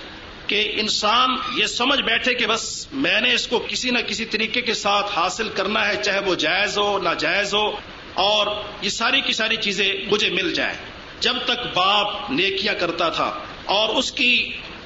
[0.47, 4.61] کہ انسان یہ سمجھ بیٹھے کہ بس میں نے اس کو کسی نہ کسی طریقے
[4.61, 7.67] کے ساتھ حاصل کرنا ہے، چاہے وہ جائز ہو نہ جائز ہو،
[8.15, 8.47] اور
[8.83, 10.75] یہ ساری کی ساری چیزیں مجھے مل جائیں۔
[11.21, 13.31] جب تک باپ نیکیا کرتا تھا
[13.65, 14.33] اور اس کی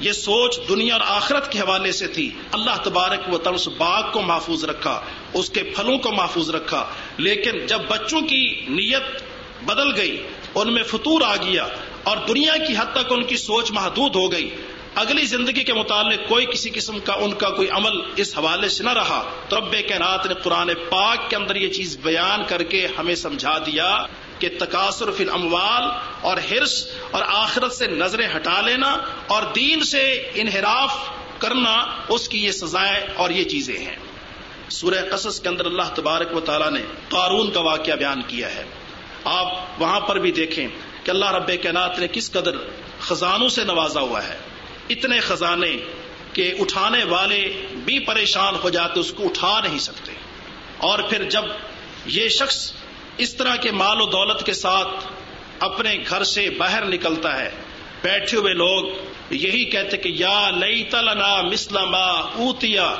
[0.00, 4.10] یہ سوچ دنیا اور آخرت کے حوالے سے تھی، اللہ تبارک و تعالی اس باغ
[4.12, 5.00] کو محفوظ رکھا،
[5.34, 6.84] اس کے پھلوں کو محفوظ رکھا۔
[7.18, 9.22] لیکن جب بچوں کی نیت
[9.64, 10.16] بدل گئی،
[10.54, 11.66] ان میں فطور آ گیا
[12.02, 14.48] اور دنیا کی حد تک ان کی سوچ محدود ہو گئی
[14.98, 18.84] اگلی زندگی کے متعلق کوئی کسی قسم کا ان کا کوئی عمل اس حوالے سے
[18.84, 22.88] نہ رہا۔ تو رب کائنات نے قرآن پاک کے اندر یہ چیز بیان کر کے
[22.98, 23.96] ہمیں سمجھا دیا
[24.38, 25.82] کہ تقاصر فی الاموال
[26.20, 30.98] اور ہرس اور آخرت سے نظریں ہٹا لینا اور دین سے انحراف
[31.38, 33.96] کرنا اس کی یہ سزائیں اور یہ چیزیں ہیں۔
[34.68, 38.64] سورہ قصص کے اندر اللہ تبارک و تعالیٰ نے قارون کا واقعہ بیان کیا ہے۔
[39.24, 40.68] آپ وہاں پر بھی دیکھیں
[41.04, 42.56] کہ اللہ رب کائنات نے کس قدر
[43.00, 44.36] خزانوں سے نوازا ہوا ہے۔
[44.88, 45.76] اتنے خزانے
[46.32, 50.12] کہ اٹھانے والے بھی پریشان ہو جاتے، اس کو اٹھا نہیں سکتے۔
[50.76, 51.42] اور پھر جب
[52.06, 52.72] یہ شخص
[53.18, 54.88] اس طرح کے مال و دولت کے ساتھ
[55.60, 57.50] اپنے گھر سے باہر نکلتا ہے،
[58.02, 58.84] بیٹھے ہوئے لوگ
[59.30, 62.94] یہی کہتے کہ یا لئی تلنا مسلم اوتیا،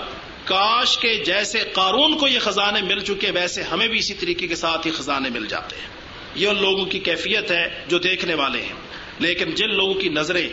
[0.45, 4.57] کاش کے جیسے قارون کو یہ خزانے مل چکے، ویسے ہمیں بھی اسی طریقے کے
[4.57, 5.89] ساتھ یہ خزانے مل جاتے ہیں۔
[6.35, 8.73] یہ ان لوگوں کی کیفیت ہے جو دیکھنے والے ہیں۔
[9.19, 10.49] لیکن جن لوگوں کی نظریں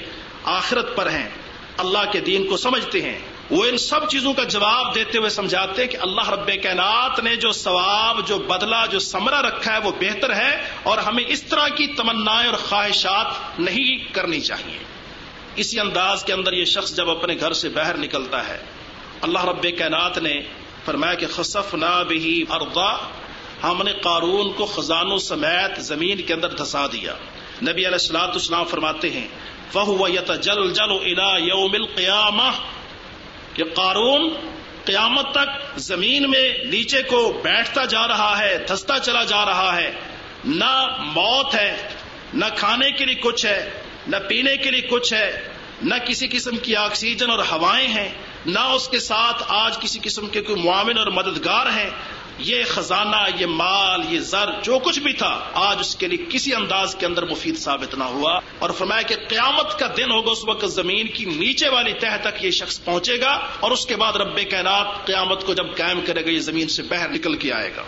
[0.45, 1.29] آخرت پر ہیں۔
[1.77, 5.81] اللہ کے دین کو سمجھتے ہیں۔ وہ ان سب چیزوں کا جواب دیتے ہوئے سمجھاتے
[5.81, 9.91] ہیں کہ اللہ رب کائنات نے جو ثواب، جو بدلہ، جو سمرا رکھا ہے وہ
[9.99, 14.77] بہتر ہے اور ہمیں اس طرح کی تمنا اور خواہشات نہیں کرنی چاہیے۔
[15.55, 18.57] اسی انداز کے اندر یہ شخص جب اپنے گھر سے باہر نکلتا ہے،
[19.21, 20.41] اللہ رب کائنات نے
[20.85, 22.97] فرمایا کہ خصف نہ بھی اردا
[23.63, 27.13] ہم نے قارون کو خزانوں سمیت زمین کے اندر دھسا دیا۔
[27.61, 29.27] نبی علیہ السلاۃ اسلام فرماتے ہیں
[29.73, 32.51] وہ یت جل الا یوم القیامہ،
[33.53, 34.29] کہ قارون
[34.85, 39.91] قیامت تک زمین میں نیچے کو بیٹھتا جا رہا ہے، دھستا چلا جا رہا ہے۔
[40.45, 41.87] نہ موت ہے،
[42.33, 43.69] نہ کھانے کے لیے کچھ ہے،
[44.07, 45.47] نہ پینے کے لیے کچھ ہے،
[45.81, 48.09] نہ کسی قسم کی آکسیجن اور ہوائیں ہیں،
[48.45, 51.89] نہ اس کے ساتھ آج کسی قسم کے کوئی معاون اور مددگار ہیں۔
[52.39, 56.53] یہ خزانہ، یہ مال، یہ زر، جو کچھ بھی تھا، آج اس کے لیے کسی
[56.55, 60.43] انداز کے اندر مفید ثابت نہ ہوا اور فرمایا کہ قیامت کا دن ہوگا، اس
[60.45, 64.13] وقت زمین کی نیچے والی تہ تک یہ شخص پہنچے گا اور اس کے بعد
[64.13, 67.71] رب کائنات قیامت کو جب قائم کرے گا، یہ زمین سے باہر نکل کے آئے
[67.77, 67.83] گا۔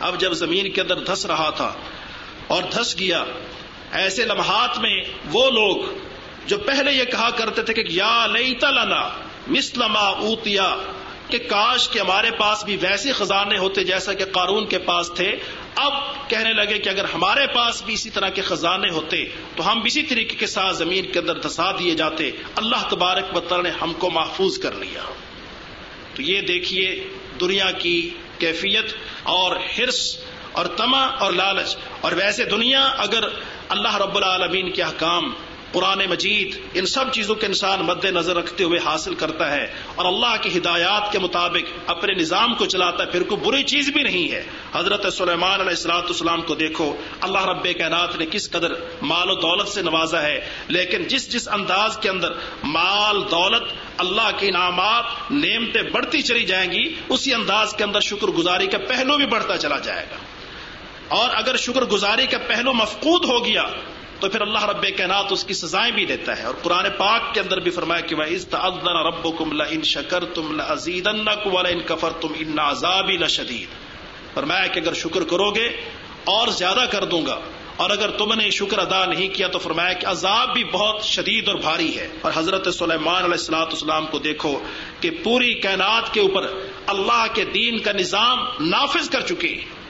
[0.00, 1.72] اب جب زمین کے اندر دھس رہا تھا
[2.46, 3.24] اور دھس گیا،
[3.92, 4.96] ایسے لمحات میں
[5.32, 5.76] وہ لوگ
[6.46, 9.08] جو پہلے یہ کہا کرتے تھے کہ یا لئی تلنا
[9.48, 10.76] مسلما اوتیا
[11.32, 15.36] کہ کاش کے ہمارے پاس بھی ویسے خزانے ہوتے جیسا کہ قارون کے پاس تھے،
[15.74, 15.92] اب
[16.30, 19.24] کہنے لگے کہ اگر ہمارے پاس بھی اسی طرح کے خزانے ہوتے،
[19.56, 23.62] تو ہم اسی طریقے کے ساتھ زمین کے اندر دسا دیے جاتے، اللہ تبارک بطر
[23.62, 25.02] نے ہم کو محفوظ کر لیا۔
[26.14, 27.08] تو یہ دیکھیے
[27.40, 30.18] دنیا کی کیفیت اور ہرس
[30.52, 33.24] اور تما اور لالچ۔ اور ویسے دنیا اگر
[33.68, 35.32] اللہ رب العالمین کے حکام
[35.72, 40.06] قرآن مجید، ان سب چیزوں کے انسان مد نظر رکھتے ہوئے حاصل کرتا ہے اور
[40.06, 44.02] اللہ کی ہدایات کے مطابق اپنے نظام کو چلاتا ہے، پھر کوئی بری چیز بھی
[44.02, 48.72] نہیں ہے۔ حضرت سلیمان علیہ السلاۃ السلام کو دیکھو، اللہ رب کائنات نے کس قدر
[49.02, 52.32] مال و دولت سے نوازا ہے، لیکن جس جس انداز کے اندر
[52.64, 53.62] مال، دولت،
[53.96, 58.78] اللہ کے انعامات، نعمتیں بڑھتی چلی جائیں گی، اسی انداز کے اندر شکر گزاری کا
[58.78, 60.16] پہلو بھی بڑھتا چلا جائے گا۔
[61.08, 63.64] اور اگر شکر گزاری کا پہلو مفقود ہو گیا
[64.22, 67.40] تو پھر اللہ رب کائنات اس کی سزائیں بھی دیتا ہے اور قرآن پاک کے
[67.40, 68.22] اندر بھی فرمایا کہ وہ
[68.86, 73.66] رب کم ان شکر تم لزید ان کفر تم ان عذابی
[74.34, 75.68] فرمایا کہ اگر شکر کرو گے
[76.24, 77.40] اور زیادہ کر دوں گا
[77.76, 81.48] اور اگر تم نے شکر ادا نہیں کیا تو فرمایا کہ عذاب بھی بہت شدید
[81.48, 84.60] اور بھاری ہے۔ اور حضرت سلیمان علیہ السلاۃ اسلام کو دیکھو
[85.00, 86.46] کہ پوری کائنات کے اوپر
[86.86, 89.81] اللہ کے دین کا نظام نافذ کر چکے ہیں۔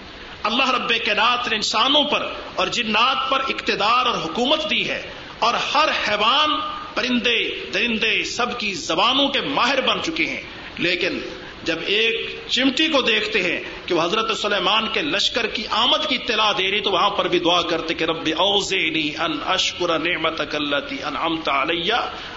[0.42, 5.54] اللہ رب کائنات نے انسانوں پر اور جنات پر اقتدار اور حکومت دی ہے اور
[5.54, 6.50] ہر حیوان
[6.94, 10.42] پرندے، درندے سب کی زبانوں کے ماہر بن چکے ہیں۔
[10.78, 11.20] لیکن
[11.62, 16.16] جب ایک چمٹی کو دیکھتے ہیں کہ وہ حضرت سلیمان کے لشکر کی آمد کی
[16.16, 20.40] اطلاع دے رہی تو وہاں پر بھی دعا کرتے کہ رب اوزینی ان اشکر نعمت
[20.50, 21.48] کلتی ان امت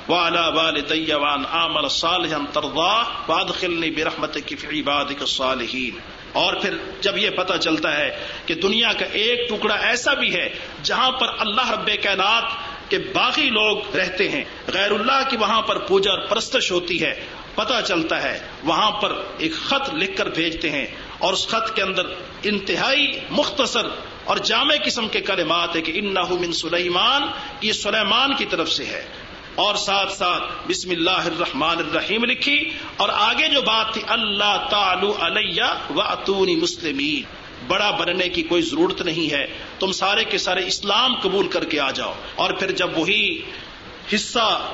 [0.09, 7.29] وعلا والدی وان عامل صالحا ترضا وادخلنی برحمتک فی عبادک الصالحین۔ اور پھر جب یہ
[7.29, 8.09] پتا چلتا ہے
[8.45, 10.47] کہ دنیا کا ایک ٹکڑا ایسا بھی ہے
[10.83, 12.43] جہاں پر اللہ رب کائنات
[12.89, 14.43] کے باقی لوگ رہتے ہیں،
[14.73, 17.13] غیر اللہ کی وہاں پر پوجا اور پرستش ہوتی ہے
[17.55, 20.85] پتا چلتا ہے وہاں پر ایک خط لکھ کر بھیجتے ہیں
[21.17, 22.05] اور اس خط کے اندر
[22.43, 23.87] انتہائی مختصر
[24.23, 27.27] اور جامع قسم کے کلمات ہے کہ ان من سلیمان،
[27.61, 29.03] یہ سلیمان کی طرف سے ہے۔
[29.55, 35.13] اور ساتھ ساتھ بسم اللہ الرحمن الرحیم لکھی اور آگے جو بات تھی، اللہ تعالو
[35.19, 35.63] علیہ
[35.95, 37.21] و اتونی مسلمین۔
[37.67, 39.45] بڑا بننے کی کوئی ضرورت نہیں ہے۔
[39.79, 43.41] تم سارے کے سارے اسلام قبول کر کے آ جاؤ۔ اور پھر جب وہی
[44.13, 44.73] حصہ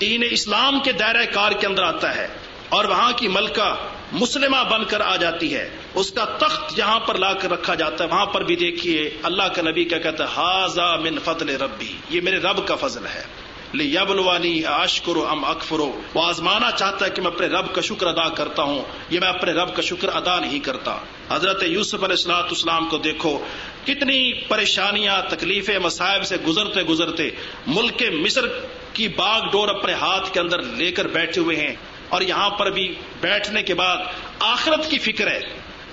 [0.00, 2.28] دین اسلام کے دائرہ کار کے اندر آتا ہے
[2.68, 3.74] اور وہاں کی ملکہ
[4.12, 8.04] مسلمہ بن کر آ جاتی ہے، اس کا تخت جہاں پر لا کر رکھا جاتا
[8.04, 11.92] ہے۔ وہاں پر بھی دیکھیے، اللہ کا نبی کیا کہتا ہے ہاضا من فضل ربی
[12.10, 13.43] یہ میرے رب کا فضل ہے۔
[13.82, 18.28] یبلوانی اشکر ام اکفرو وہ آزمانا چاہتا ہے کہ میں اپنے رب کا شکر ادا
[18.28, 20.96] کرتا ہوں، یہ میں اپنے رب کا شکر ادا نہیں کرتا۔
[21.30, 23.38] حضرت یوسف علیہ السلاۃ اسلام کو دیکھو،
[23.84, 27.30] کتنی پریشانیاں، تکلیفیں مصائب سے گزرتے گزرتے
[27.66, 28.46] ملک مصر
[28.92, 31.74] کی باغ ڈور اپنے ہاتھ کے اندر لے کر بیٹھے ہوئے ہیں
[32.08, 33.96] اور یہاں پر بھی بیٹھنے کے بعد
[34.38, 35.40] آخرت کی فکر ہے۔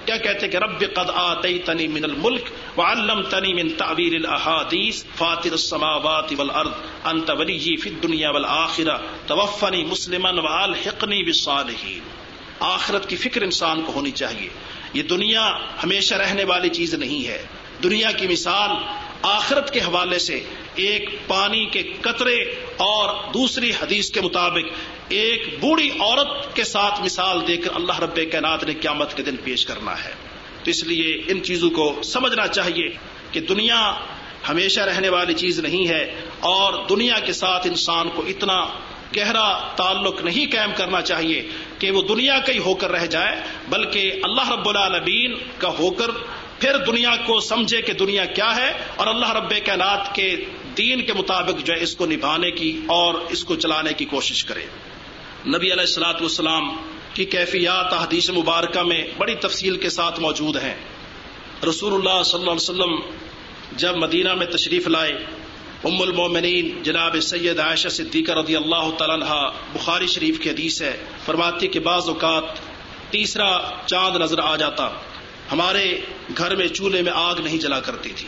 [0.05, 2.45] کیا کہتے کہ رب قد آتیتنی من الملک
[2.77, 6.71] وعلمتنی من تعبیر الاحادیث فاطر السماوات والارض،
[7.03, 11.99] انت ولی فی الدنیا والآخرہ، توفنی مسلما والحقنی بالصالحین۔
[12.59, 14.49] آخرت کی فکر انسان کو ہونی چاہیے۔
[14.93, 17.45] یہ دنیا ہمیشہ رہنے والی چیز نہیں ہے۔
[17.83, 18.69] دنیا کی مثال
[19.21, 20.43] آخرت کے حوالے سے
[20.75, 22.35] ایک پانی کے قطرے
[22.77, 24.71] اور دوسری حدیث کے مطابق
[25.09, 29.35] ایک بوڑھی عورت کے ساتھ مثال دے کر اللہ رب کائنات نے قیامت کے دن
[29.43, 30.13] پیش کرنا ہے۔
[30.63, 32.89] تو اس لیے ان چیزوں کو سمجھنا چاہیے
[33.31, 33.93] کہ دنیا
[34.49, 38.65] ہمیشہ رہنے والی چیز نہیں ہے اور دنیا کے ساتھ انسان کو اتنا
[39.17, 41.47] گہرا تعلق نہیں قائم کرنا چاہیے
[41.79, 45.91] کہ وہ دنیا کا ہی ہو کر رہ جائے، بلکہ اللہ رب العالمین کا ہو
[45.91, 46.11] کر
[46.61, 50.45] پھر دنیا کو سمجھے کہ دنیا کیا ہے اور اللہ رب کائنات کے
[50.77, 54.43] دین کے مطابق جو ہے اس کو نبھانے کی اور اس کو چلانے کی کوشش
[54.43, 54.65] کرے۔
[55.47, 56.69] نبی علیہ السلاۃ والسلام
[57.13, 60.75] کی کیفیات حدیث مبارکہ میں بڑی تفصیل کے ساتھ موجود ہیں۔
[61.69, 62.95] رسول اللہ صلی اللہ علیہ وسلم
[63.77, 65.11] جب مدینہ میں تشریف لائے
[65.83, 71.67] ام المومنین جناب سید عائشہ صدیقہ رضی اللہ تعالیٰ بخاری شریف کی حدیث ہے فرماتی
[71.67, 72.43] کے بعض اوقات
[73.09, 73.49] تیسرا
[73.85, 74.89] چاند نظر آ جاتا۔
[75.51, 75.97] ہمارے
[76.37, 78.27] گھر میں چولہے میں آگ نہیں جلا کرتی تھی۔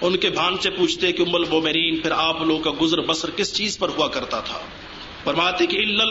[0.00, 3.78] ان کے بھانچے پوچھتے کہ ام المومنین، پھر آپ لوگوں کا گزر بسر کس چیز
[3.78, 4.60] پر ہوا کرتا تھا؟
[5.24, 6.10] فرماتے کہ الل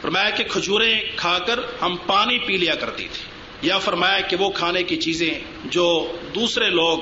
[0.00, 3.22] فرمایا کہ کھجوریں کھا کر ہم پانی پی لیا کرتی تھی۔
[3.68, 6.98] یا فرمایا کہ وہ کھانے کی چیزیں جو دوسرے لوگ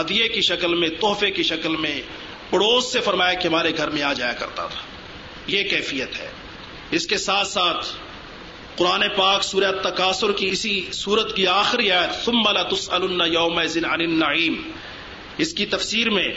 [0.00, 2.02] ہدیے کی شکل میں، تحفے کی شکل میں
[2.50, 4.80] پڑوس سے فرمایا کہ ہمارے گھر میں آ جایا کرتا تھا۔
[5.46, 6.30] یہ کیفیت ہے۔
[6.90, 7.86] اس کے ساتھ ساتھ
[8.76, 13.84] قرآن پاک سورہ تقاصر کی اسی سورت کی آخری آیت، ثم لا تسألن یوم عن
[13.84, 14.70] النعیم۔
[15.38, 16.28] اس کی تفسیر میں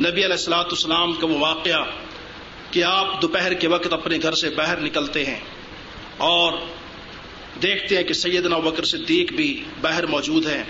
[0.00, 1.84] نبی علیہ السلاۃ السلام کا وہ واقعہ
[2.70, 5.40] کہ آپ دوپہر کے وقت اپنے گھر سے باہر نکلتے ہیں
[6.16, 6.52] اور
[7.62, 10.64] دیکھتے ہیں کہ سیدنا بکر صدیق بھی باہر موجود ہیں۔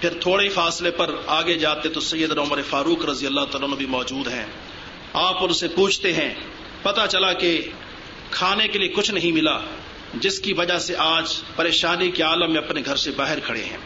[0.00, 4.28] پھر تھوڑے فاصلے پر آگے جاتے تو سیدنا عمر فاروق رضی اللہ تعالیٰ بھی موجود
[4.28, 4.46] ہیں۔
[5.12, 6.34] آپ ان سے پوچھتے ہیں
[6.82, 7.68] پتا چلا کہ
[8.30, 9.58] کھانے کے لیے کچھ نہیں ملا۔
[10.14, 13.76] جس کی وجہ سے آج پریشانی کے عالم میں اپنے گھر سے باہر کھڑے ہیں۔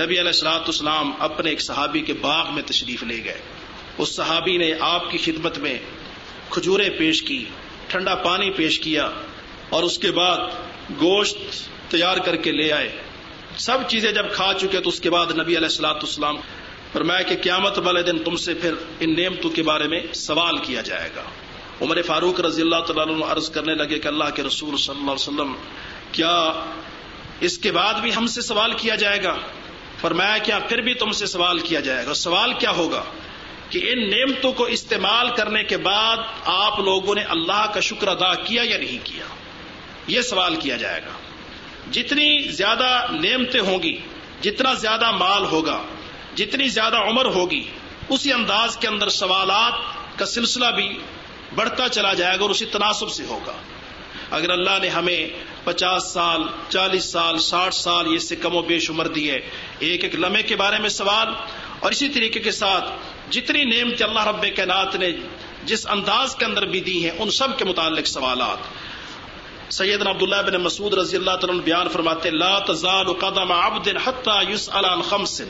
[0.00, 3.38] نبی علیہ السلاۃ اسلام اپنے ایک صحابی کے باغ میں تشریف لے گئے۔
[3.98, 5.78] اس صحابی نے آپ کی خدمت میں
[6.50, 7.44] کھجورے پیش کی،
[7.88, 9.10] ٹھنڈا پانی پیش کیا
[9.68, 10.38] اور اس کے بعد
[11.00, 11.36] گوشت
[11.90, 12.88] تیار کر کے لے آئے۔
[13.56, 16.36] سب چیزیں جب کھا چکے تو اس کے بعد نبی علیہ السلاۃ اسلام
[16.92, 20.80] فرمایا کہ قیامت والے دن تم سے پھر ان نعمتوں کے بارے میں سوال کیا
[20.80, 21.22] جائے گا۔
[21.82, 25.28] عمر فاروق رضی اللہ تعالیٰ عرض کرنے لگے کہ اللہ کے رسول صلی اللہ علیہ
[25.28, 25.54] وسلم،
[26.12, 26.52] کیا
[27.40, 29.36] اس کے بعد بھی ہم سے سوال کیا جائے گا؟
[30.00, 33.02] فرمایا، کیا پھر بھی تم سے سوال کیا جائے گا؟ سوال کیا ہوگا؟
[33.70, 38.34] کہ ان نعمتوں کو استعمال کرنے کے بعد آپ لوگوں نے اللہ کا شکر ادا
[38.34, 39.24] کیا یا نہیں کیا؟
[40.06, 41.10] یہ سوال کیا جائے گا۔
[41.90, 44.00] جتنی زیادہ نعمتیں ہوں گی،
[44.42, 45.82] جتنا زیادہ مال ہوگا،
[46.34, 47.64] جتنی زیادہ عمر ہوگی،
[48.08, 49.72] اسی انداز کے اندر سوالات
[50.18, 50.98] کا سلسلہ بھی
[51.54, 53.52] بڑھتا چلا جائے گا اور اسی تناسب سے ہوگا۔
[54.30, 55.26] اگر اللہ نے ہمیں
[55.64, 59.40] پچاس سال، چالیس سال، ساٹھ سال یہ سے کم و بیش عمر دی ہے،
[59.78, 61.28] ایک ایک لمحے کے بارے میں سوال،
[61.80, 62.84] اور اسی طریقے کے ساتھ
[63.30, 65.10] جتنی نعمت اللہ رب کائنات نے
[65.64, 68.58] جس انداز کے اندر بھی دی ہیں، ان سب کے متعلق سوالات۔
[69.72, 74.84] سیدنا عبداللہ بن مسعود رضی اللہ تعالیٰ بیان فرماتے لا تزال قدم عبد حتى يسأل
[74.84, 75.42] عن خمس۔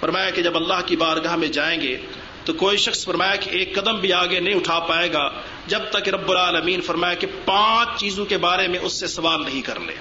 [0.00, 1.96] فرمایا کہ جب اللہ کی بارگاہ میں جائیں گے
[2.44, 5.28] تو کوئی شخص فرمایا کہ ایک قدم بھی آگے نہیں اٹھا پائے گا
[5.66, 9.62] جب تک رب العالمین فرمایا کہ پانچ چیزوں کے بارے میں اس سے سوال نہیں
[9.62, 9.94] کر لے۔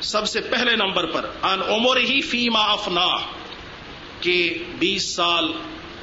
[0.00, 3.06] سب سے پہلے نمبر پر، ان عمر ہی فیما افنا،
[4.20, 5.52] کہ بیس سال،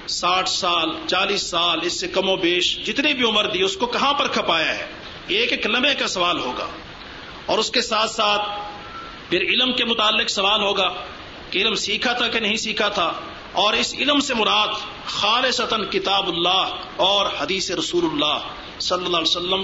[0.07, 3.85] ساٹھ سال، چالیس سال، اس سے کم و بیش جتنی بھی عمر دی، اس کو
[3.85, 4.85] کہاں پر کھپایا ہے؟
[5.27, 6.67] ایک ایک لمحے کا سوال ہوگا۔
[7.45, 8.41] اور اس کے ساتھ ساتھ
[9.29, 10.93] پھر علم کے متعلق سوال ہوگا
[11.49, 13.13] کہ علم سیکھا تھا کہ نہیں سیکھا تھا؟
[13.51, 14.67] اور اس علم سے مراد
[15.05, 18.37] خالصتاً کتاب اللہ اور حدیث رسول اللہ
[18.79, 19.63] صلی اللہ علیہ وسلم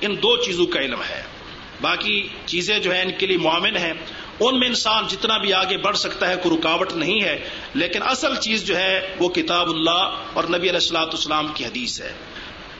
[0.00, 1.22] ان دو چیزوں کا علم ہے۔
[1.80, 3.92] باقی چیزیں جو ہیں ان کے لیے معامن ہیں،
[4.40, 8.36] ان میں انسان جتنا بھی آگے بڑھ سکتا ہے، کوئی رکاوٹ نہیں ہے، لیکن اصل
[8.36, 12.12] چیز جو ہے وہ کتاب اللہ اور نبی علیہ السلاۃ اسلام کی حدیث ہے۔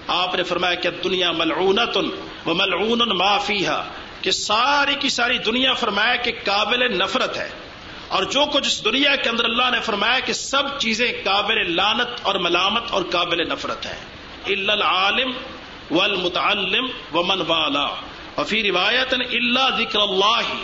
[0.06, 1.96] آپ نے فرمایا کہ دنیا ملعونت
[2.46, 3.64] و ملعون معافی
[4.22, 7.48] کہ ساری کی ساری دنیا فرمایا کہ قابل نفرت ہے۔
[8.08, 12.20] اور جو کچھ اس دنیا کے اندر اللہ نے فرمایا کہ سب چیزیں قابل لانت
[12.22, 13.98] اور ملامت اور قابل نفرت ہے
[14.46, 15.32] العالم
[15.90, 17.86] والمتعلم ومن والا
[18.38, 20.54] وفی روایت اللہ ذکر اللہ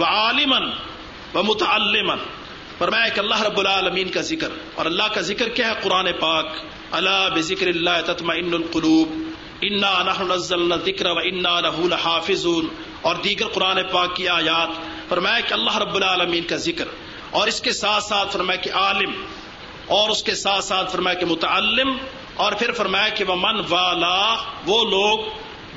[0.00, 0.70] و عالمن
[1.34, 2.16] و متعلمن
[2.78, 6.46] فرمایا کہ اللہ رب العالمین کا ذکر۔ اور اللہ کا ذکر کیا ہے؟ قرآن پاک۔
[6.90, 9.30] اللہ بذکر اللہ تطمئن القلوب۔
[9.62, 12.68] انا نحن نزلنا ذکر و انا له لحافظون۔
[13.02, 16.84] اور دیگر قرآن پاک کی آیات۔ فرمایا کہ اللہ رب العالمین کا ذکر
[17.30, 19.12] اور اس کے ساتھ ساتھ فرمایا کہ عالم
[19.86, 21.96] اور اس کے ساتھ ساتھ فرمایا کہ متعلم
[22.34, 24.34] اور پھر فرمایا کہ وہ من والا
[24.66, 25.18] وہ لوگ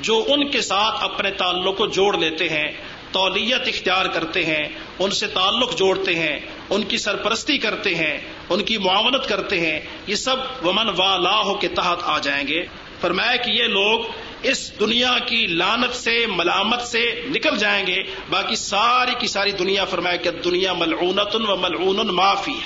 [0.00, 2.72] جو ان کے ساتھ اپنے تعلق کو جوڑ لیتے ہیں،
[3.12, 4.64] تولیت اختیار کرتے ہیں،
[4.98, 6.38] ان سے تعلق جوڑتے ہیں،
[6.70, 8.16] ان کی سرپرستی کرتے ہیں،
[8.48, 12.62] ان کی معاونت کرتے ہیں، یہ سب ومن والا کے تحت آ جائیں گے۔
[13.00, 14.00] فرمایا کہ یہ لوگ
[14.42, 19.84] اس دنیا کی لانت سے، ملامت سے نکل جائیں گے۔ باقی ساری کی ساری دنیا
[19.84, 22.60] فرمایا کہ دنیا ملعونت و ملعون معافی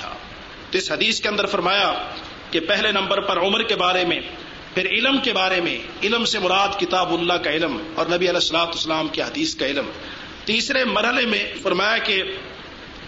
[0.71, 1.93] تو اس حدیث کے اندر فرمایا
[2.51, 4.19] کہ پہلے نمبر پر عمر کے بارے میں،
[4.73, 8.41] پھر علم کے بارے میں۔ علم سے مراد کتاب اللہ کا علم اور نبی علیہ
[8.43, 9.85] السلاۃ اسلام کی حدیث کا علم۔
[10.45, 12.23] تیسرے مرحلے میں فرمایا کہ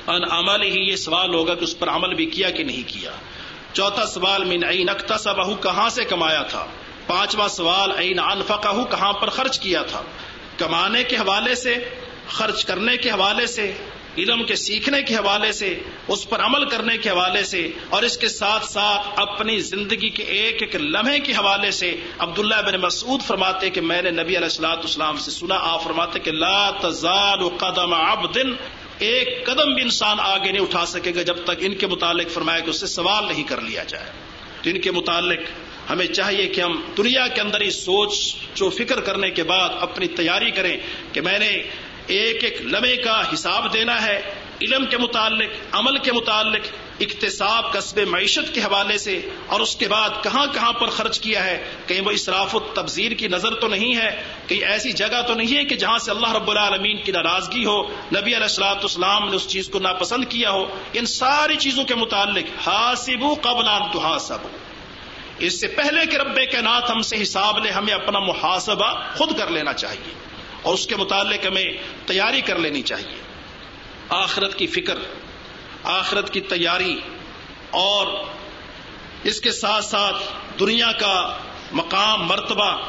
[0.08, 3.12] ان عمل ہی یہ سوال ہوگا کہ اس پر عمل بھی کیا کہ نہیں کیا۔
[3.74, 6.66] چوتھا سوال، من عین اکتا بہو کہاں سے کمایا تھا؟
[7.08, 10.02] پانچواں سوال عین انفقہ کہاں پر خرچ کیا تھا؟
[10.58, 11.76] کمانے کے حوالے سے،
[12.30, 13.72] خرچ کرنے کے حوالے سے،
[14.18, 15.70] علم کے سیکھنے کے حوالے سے،
[16.08, 20.24] اس پر عمل کرنے کے حوالے سے، اور اس کے ساتھ ساتھ اپنی زندگی کے
[20.36, 21.90] ایک ایک لمحے کے حوالے سے
[22.20, 26.20] عبداللہ بن مسعود فرماتے کہ میں نے نبی علیہ السلاۃ اسلام سے سنا، آپ فرماتے
[26.20, 28.38] کہ لا تزال قدم عبد
[29.00, 32.60] ایک قدم بھی انسان آگے نہیں اٹھا سکے گا جب تک ان کے متعلق فرمایا
[32.60, 34.12] کہ اس سے سوال نہیں کر لیا جائے۔
[34.62, 35.40] تو ان کے متعلق
[35.90, 38.14] ہمیں چاہیے کہ ہم دنیا کے اندر ہی سوچ
[38.56, 40.78] جو فکر کرنے کے بعد اپنی تیاری کریں
[41.14, 41.52] کہ میں نے
[42.08, 44.18] ایک ایک لمحے کا حساب دینا ہے،
[44.62, 46.68] علم کے متعلق، عمل کے متعلق،
[47.00, 51.44] اقتصاب قصب معیشت کے حوالے سے، اور اس کے بعد کہاں کہاں پر خرچ کیا
[51.44, 54.10] ہے؟ کہیں وہ اسراف و تبزیر کی نظر تو نہیں ہے،
[54.48, 57.82] کہیں ایسی جگہ تو نہیں ہے کہ جہاں سے اللہ رب العالمین کی ناراضگی ہو،
[58.12, 61.96] نبی علیہ السلاۃ اسلام نے اس چیز کو ناپسند کیا ہو، ان ساری چیزوں کے
[61.96, 64.48] متعلق حاصب قبل تو حاصب
[65.40, 69.38] اس سے پہلے کہ رب کے نات ہم سے حساب لے، ہمیں اپنا محاسبہ خود
[69.38, 70.14] کر لینا چاہیے
[70.62, 71.66] اور اس کے متعلق ہمیں
[72.06, 73.22] تیاری کر لینی چاہیے۔
[74.10, 74.96] آخرت کی فکر،
[75.84, 77.00] آخرت کی تیاری
[77.70, 78.08] اور
[79.24, 80.24] اس کے ساتھ ساتھ
[80.60, 81.38] دنیا کا
[81.72, 82.82] مقام، مرتبہ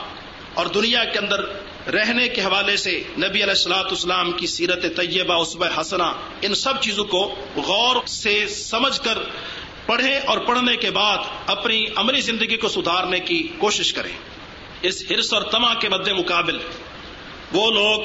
[0.54, 1.40] اور دنیا کے اندر
[1.88, 6.80] رہنے کے حوالے سے نبی علیہ السلاۃ اسلام کی سیرت طیبہ عصب حسنا ان سب
[6.80, 9.18] چیزوں کو غور سے سمجھ کر
[9.86, 14.12] پڑھیں اور پڑھنے کے بعد اپنی عملی زندگی کو سدھارنے کی کوشش کریں۔
[14.82, 16.58] اس ہرس اور تما کے مد مقابل
[17.52, 18.02] وہ لوگ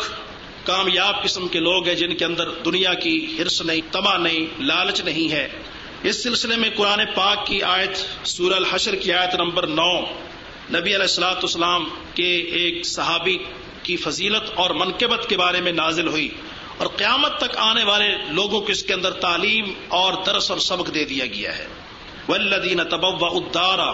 [0.63, 5.02] کامیاب قسم کے لوگ ہیں جن کے اندر دنیا کی ہرس نہیں تما نہیں، لالچ
[5.02, 5.48] نہیں ہے۔
[6.04, 10.00] اس سلسلے میں قرآن پاک کی آیت سور الحشر کی آیت نمبر نو،
[10.70, 13.38] نبی علیہ السلاۃ اسلام کے ایک صحابی
[13.84, 16.30] کی فضیلت اور منقبت کے بارے میں نازل ہوئی۔
[16.82, 20.94] اور قیامت تک آنے والے لوگوں کو اس کے اندر تعلیم اور درس اور سبق
[20.94, 21.67] دے دیا گیا ہے۔
[22.30, 23.91] ولدین تبوا ادارا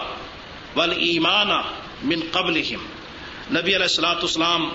[0.76, 1.60] ول ایمانہ
[2.02, 2.56] من قبل
[3.50, 4.68] نبی علیہ السلاۃ اسلام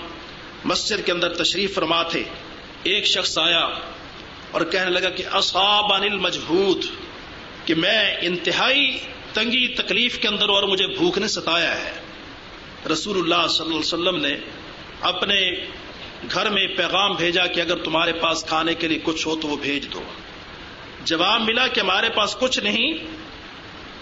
[0.64, 2.22] مسجد کے اندر تشریف فرما تھے۔
[2.82, 3.64] ایک شخص آیا
[4.50, 6.86] اور کہنے لگا کہ اصحاب انل مجبوط
[7.64, 8.98] کہ میں انتہائی
[9.32, 11.92] تنگی تکلیف کے اندر اور مجھے بھوک نے ستایا ہے۔
[12.92, 14.34] رسول اللہ صلی اللہ علیہ وسلم نے
[15.00, 15.40] اپنے
[16.32, 19.56] گھر میں پیغام بھیجا کہ اگر تمہارے پاس کھانے کے لیے کچھ ہو تو وہ
[19.56, 20.02] بھیج دو۔
[21.04, 22.94] جواب ملا کہ ہمارے پاس کچھ نہیں،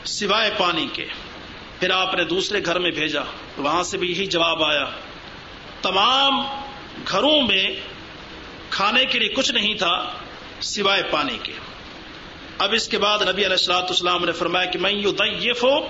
[0.05, 1.05] سوائے پانی کے۔
[1.81, 3.21] پھر آپ نے دوسرے گھر میں بھیجا،
[3.59, 4.85] وہاں سے بھی یہی جواب آیا۔
[5.83, 6.41] تمام
[7.09, 7.67] گھروں میں
[8.71, 10.13] کھانے کے لیے کچھ نہیں تھا،
[10.61, 11.53] سوائے پانی کے۔
[12.59, 15.87] اب اس کے بعد نبی علیہ السلاۃ اسلام نے فرمایا کہ میں یو دف ہو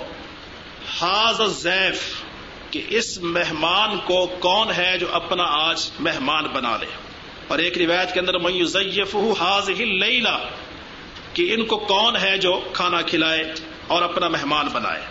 [1.00, 2.21] حاض زیف
[2.72, 6.86] کہ اس مہمان کو کون ہے جو اپنا آج مہمان بنا لے۔
[7.48, 9.70] اور ایک روایت کے اندر میں حاض
[11.34, 13.52] کہ ان کو کون ہے جو کھانا کھلائے
[13.86, 15.02] اور اپنا مہمان بنائے۔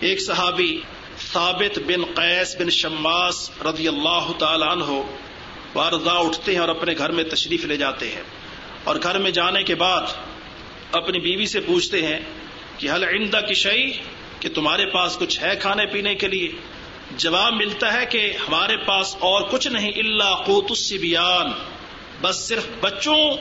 [0.00, 0.80] ایک صحابی
[1.32, 5.02] ثابت بن قیس بن شماس رضی اللہ تعالی عنہ
[5.74, 8.22] وارضا اٹھتے ہیں اور اپنے گھر میں تشریف لے جاتے ہیں۔
[8.84, 10.02] اور گھر میں جانے کے بعد
[10.92, 12.20] اپنی بیوی سے پوچھتے ہیں
[12.78, 13.90] کہ حل عندہ کی شعی
[14.40, 16.71] کہ تمہارے پاس کچھ ہے کھانے پینے کے لیے؟
[17.16, 21.52] جواب ملتا ہے کہ ہمارے پاس اور کچھ نہیں اللہ قوت السبیان
[22.20, 23.36] بس صرف بچوں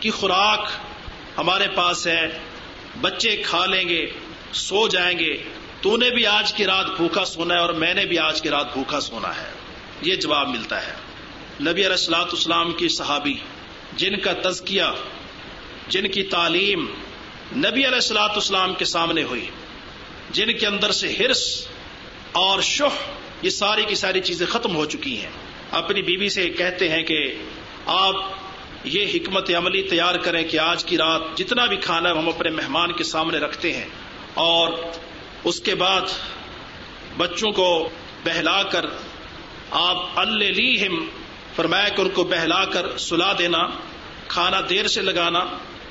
[0.00, 0.70] کی خوراک
[1.38, 2.38] ہمارے پاس ہے۔
[3.00, 4.06] بچے کھا لیں گے،
[4.52, 5.42] سو جائیں گے۔
[5.80, 8.50] تو نے بھی آج کی رات بھوکا سونا ہے اور میں نے بھی آج کی
[8.50, 9.50] رات بھوکا سونا ہے۔
[10.02, 10.92] یہ جواب ملتا ہے۔
[11.60, 13.34] نبی علیہ السلاۃ اسلام کی صحابی،
[13.96, 14.82] جن کا تزکیہ،
[15.88, 16.86] جن کی تعلیم
[17.56, 19.46] نبی علیہ السلاۃ اسلام کے سامنے ہوئی،
[20.30, 21.68] جن کے اندر سے ہرس
[22.32, 23.12] اور شہ
[23.42, 25.30] یہ ساری کی ساری چیزیں ختم ہو چکی ہیں۔
[25.70, 27.34] اپنی بیوی سے کہتے ہیں کہ
[27.86, 28.14] آپ
[28.84, 32.92] یہ حکمت عملی تیار کریں کہ آج کی رات جتنا بھی کھانا ہم اپنے مہمان
[32.92, 33.88] کے سامنے رکھتے ہیں
[34.34, 34.72] اور
[35.44, 36.00] اس کے بعد
[37.16, 37.88] بچوں کو
[38.24, 38.86] بہلا کر
[39.70, 41.04] آپ الم
[41.56, 43.58] فرمایا کہ ان کو بہلا کر سلا دینا،
[44.28, 45.44] کھانا دیر سے لگانا،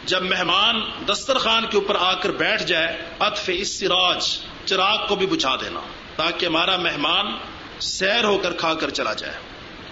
[0.05, 4.25] جب مہمان دسترخوان کے اوپر آ کر بیٹھ جائے اطف اس سراج،
[4.65, 5.79] چراغ کو بھی بجھا دینا۔
[6.15, 7.25] تاکہ ہمارا مہمان
[7.79, 9.33] سیر ہو کر کھا کر چلا جائے۔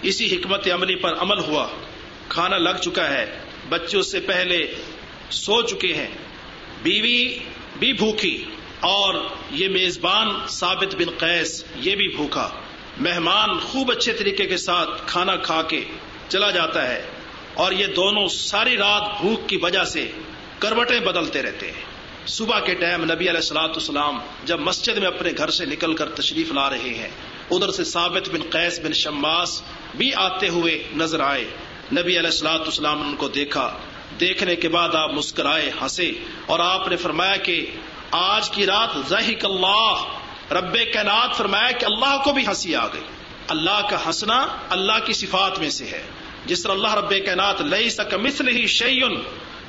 [0.02, 1.68] اسی حکمت عملی پر عمل ہوا۔
[2.30, 3.40] کھانا لگ چکا ہے۔
[3.70, 4.76] بچے اس سے پہلے
[5.32, 6.08] سو چکے ہیں۔
[6.84, 7.40] بیوی
[7.80, 8.46] بھی بھوکی
[8.80, 9.16] اور
[9.52, 12.50] یہ میزبان ثابت بن قیس یہ بھی بھوکا۔
[12.98, 15.84] مہمان خوب اچھے طریقے کے ساتھ کھانا کھا کے
[16.30, 17.06] چلا جاتا ہے
[17.54, 20.12] اور یہ دونوں ساری رات بھوک کی وجہ سے
[20.60, 21.99] کروٹیں بدلتے رہتے ہیں۔
[22.30, 26.10] صبح کے ٹائم نبی علیہ السلاۃ السلام جب مسجد میں اپنے گھر سے نکل کر
[26.10, 27.08] تشریف لا رہے ہیں،
[27.52, 29.62] ادھر سے ثابت بن قیس بن شماس
[29.96, 31.46] بھی آتے ہوئے نظر آئے۔
[31.92, 33.78] نبی علیہ السلاۃ السلام نے ان کو دیکھا۔
[34.20, 36.12] دیکھنے کے بعد آپ مسکرائے، ہنسے
[36.46, 37.66] اور آپ نے فرمایا کہ
[38.12, 39.96] آج کی رات ذہق اللہ۔
[40.52, 43.04] رب کائنات فرمایا کہ اللہ کو بھی ہنسی آ گئی۔
[43.48, 46.04] اللہ کا ہنسنا اللہ کی صفات میں سے ہے۔
[46.46, 49.24] جس طرح اللہ رب کائنات لئی سک مثل ہی شیون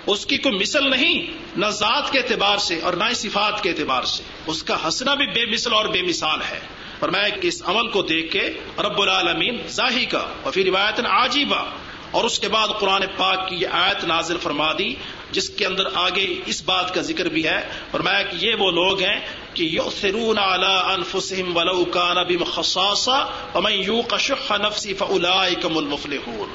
[0.06, 1.26] اس کی کوئی مثل نہیں،
[1.56, 5.26] نہ ذات کے اعتبار سے اور نہ صفات کے اعتبار سے۔ اس کا ہنسنا بھی
[5.26, 6.58] بے مثل اور بے مثال ہے۔
[7.00, 11.64] فرمایا کہ اس عمل کو دیکھ کے رب العالمین ظاہی کا اور پھر روایت عاجیبہ
[12.10, 14.94] اور اس کے بعد قرآن پاک کی یہ آیت نازل فرما دی،
[15.30, 18.70] جس کے اندر آگے اس بات کا ذکر بھی ہے۔ اور میں کہ یہ وہ
[18.70, 19.20] لوگ ہیں
[19.54, 26.48] کہ یؤثرون علی انفسهم ولو كان بهم خصاصه ومن يوق شح نفسه فاولئك هم المفلحون۔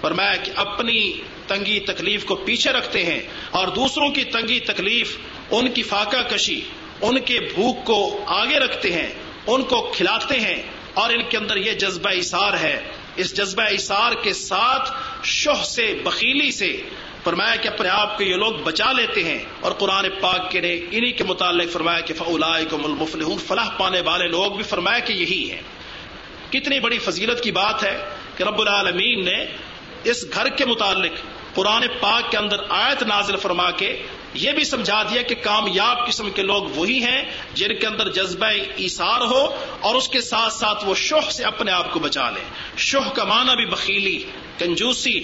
[0.00, 1.12] فرمایا کہ اپنی
[1.48, 3.20] تنگی تکلیف کو پیچھے رکھتے ہیں
[3.50, 5.16] اور دوسروں کی تنگی تکلیف
[5.50, 6.60] ان کی فاقہ کشی،
[7.02, 9.08] ان کے بھوک کو آگے رکھتے ہیں،
[9.46, 10.62] ان کو کھلاتے ہیں
[10.94, 12.78] اور ان کے اندر یہ جذبہ اثار ہے۔
[13.16, 14.90] اس جذبہ اثار کے ساتھ
[15.24, 16.76] شوہ سے، بخیلی سے
[17.24, 20.74] فرمایا کہ اپنے آپ کو یہ لوگ بچا لیتے ہیں اور قرآن پاک کے نے
[20.90, 25.50] انہی کے متعلق فرمایا کہ فلا کو فلاح پانے والے لوگ بھی فرمایا کہ یہی
[25.50, 25.60] ہے
[26.50, 27.96] کتنی بڑی فضیلت کی بات ہے
[28.36, 29.38] کہ رب العالمین نے
[30.04, 31.20] اس گھر کے متعلق
[31.58, 34.02] قرآن پاک کے اندر آیت نازل فرما کے
[34.34, 38.46] یہ بھی سمجھا دیا کہ کامیاب قسم کے لوگ وہی ہیں جن کے اندر جذبہ
[38.76, 42.40] ایثار ہو اور اس کے ساتھ ساتھ وہ شوہ سے اپنے آپ کو بچا لے۔
[42.76, 44.24] شوہ کا معنی بھی بخیلی،
[44.58, 45.20] کنجوسی،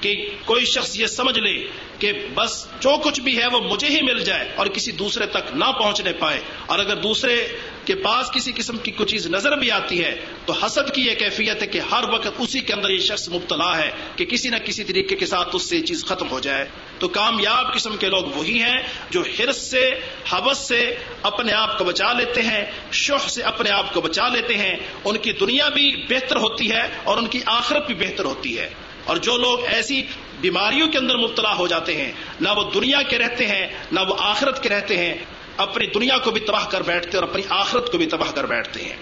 [0.00, 1.66] کہ کوئی شخص یہ سمجھ لے
[1.98, 5.52] کہ بس جو کچھ بھی ہے وہ مجھے ہی مل جائے اور کسی دوسرے تک
[5.54, 7.48] نہ پہنچنے پائے۔ اور اگر دوسرے
[7.86, 11.14] کے پاس کسی قسم کی کوئی چیز نظر بھی آتی ہے تو حسد کی یہ
[11.14, 14.56] کیفیت ہے کہ ہر وقت اسی کے اندر یہ شخص مبتلا ہے کہ کسی نہ
[14.56, 16.64] کسی طریقے کے ساتھ اس سے یہ چیز ختم ہو جائے۔
[16.98, 18.78] تو کامیاب قسم کے لوگ وہی ہیں
[19.10, 19.90] جو ہرس سے،
[20.32, 24.54] حوث سے اپنے آپ کو بچا لیتے ہیں، شوہ سے اپنے آپ کو بچا لیتے
[24.54, 28.58] ہیں۔ ان کی دنیا بھی بہتر ہوتی ہے اور ان کی آخرت بھی بہتر ہوتی
[28.58, 28.68] ہے۔
[29.04, 30.02] اور جو لوگ ایسی
[30.40, 34.14] بیماریوں کے اندر مبتلا ہو جاتے ہیں، نہ وہ دنیا کے رہتے ہیں، نہ وہ
[34.18, 35.14] آخرت کے رہتے ہیں
[35.56, 38.84] اپنی دنیا کو بھی تباہ کر بیٹھتے اور اپنی آخرت کو بھی تباہ کر بیٹھتے
[38.84, 38.96] ہیں۔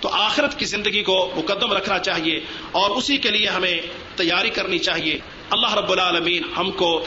[0.00, 2.40] تو آخرت کی زندگی کو مقدم رکھنا چاہیے
[2.72, 3.80] اور اسی کے لیے ہمیں
[4.16, 5.18] تیاری کرنی چاہیے۔
[5.50, 7.04] اللہ رب العالمین ہم کو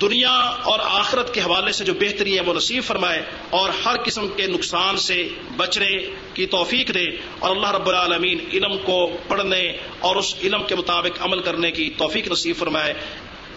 [0.00, 4.28] دنیا اور آخرت کے حوالے سے جو بہتری ہے وہ نصیب فرمائے اور ہر قسم
[4.28, 7.04] کے نقصان سے بچنے کی توفیق دے
[7.38, 11.90] اور اللہ رب العالمین علم کو پڑھنے اور اس علم کے مطابق عمل کرنے کی
[11.98, 12.94] توفیق نصیب فرمائے۔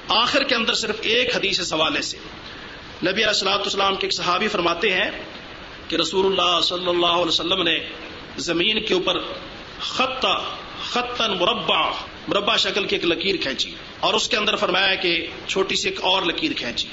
[0.07, 2.17] آخر کے اندر صرف ایک حدیث حوالے سے۔
[3.03, 5.11] نبی علیہ السلاۃ السلام کے ایک صحابی فرماتے ہیں
[5.87, 7.77] کہ رسول اللہ صلی اللہ علیہ وسلم نے
[8.37, 9.19] زمین کے اوپر
[9.79, 10.25] خط
[10.89, 11.79] خطن مربع
[12.27, 16.03] مربع شکل کی ایک لکیر کھینچی اور اس کے اندر فرمایا کہ چھوٹی سی ایک
[16.03, 16.87] اور لکیر کھینچی،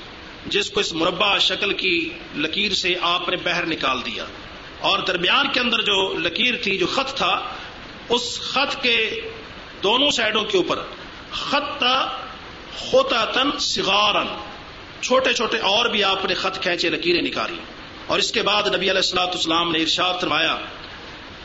[0.47, 4.25] جس کو اس مربع شکل کی لکیر سے آپ نے بہر نکال دیا۔
[4.81, 7.41] اور درمیان کے اندر جو لکیر تھی، جو خط تھا،
[8.09, 8.99] اس خط کے
[9.83, 10.83] دونوں سائڈوں کے اوپر
[11.31, 11.83] خط
[12.93, 14.27] ہوتا تن سگارن
[15.01, 17.59] چھوٹے چھوٹے اور بھی آپ نے خط کھینچے، لکیریں نکالی۔
[18.07, 20.57] اور اس کے بعد نبی علیہ السلاۃ اسلام نے ارشاد فرمایا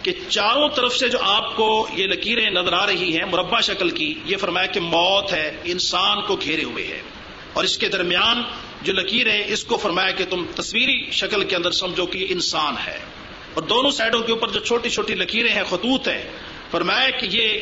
[0.03, 3.89] کہ چاروں طرف سے جو آپ کو یہ لکیریں نظر آ رہی ہیں، مربع شکل
[3.89, 7.01] کی، یہ فرمایا کہ موت ہے، انسان کو گھیرے ہوئے ہے۔
[7.53, 8.43] اور اس کے درمیان
[8.81, 12.75] جو لکیریں اس کو فرمایا کہ تم تصویری شکل کے اندر سمجھو کہ یہ انسان
[12.87, 12.99] ہے۔
[13.53, 16.29] اور دونوں سائڈوں کے اوپر جو چھوٹی چھوٹی لکیریں ہیں، خطوط ہیں،
[16.71, 17.59] فرمایا کہ یہ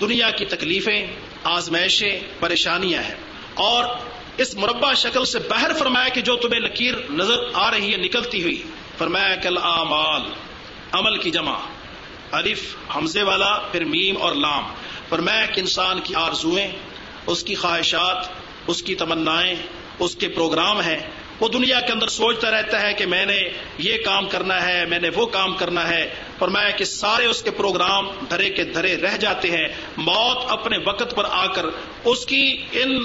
[0.00, 1.06] دنیا کی تکلیفیں،
[1.44, 3.14] آزمائشیں، پریشانیاں ہیں۔
[3.54, 3.84] اور
[4.38, 8.42] اس مربع شکل سے باہر فرمایا کہ جو تمہیں لکیر نظر آ رہی ہے، نکلتی
[8.42, 8.62] ہوئی۔
[8.98, 10.22] فرمایا کل آمال
[10.92, 11.58] عمل کی جمع۔
[12.32, 14.64] الف، حمزے والا، پھر میم اور لام۔
[15.08, 16.68] فرمایا کہ انسان کی آرزویں
[17.26, 18.26] اس کی خواہشات،
[18.66, 19.54] اس کی تمنائیں،
[19.98, 20.98] اس کے پروگرام ہیں۔
[21.40, 23.38] وہ دنیا کے اندر سوچتا رہتا ہے کہ میں نے
[23.78, 27.50] یہ کام کرنا ہے، میں نے وہ کام کرنا ہے۔ فرمایا کہ سارے اس کے
[27.50, 31.66] پروگرام دھرے کے دھرے رہ جاتے ہیں۔ موت اپنے وقت پر آ کر،
[32.04, 33.04] اس کی ان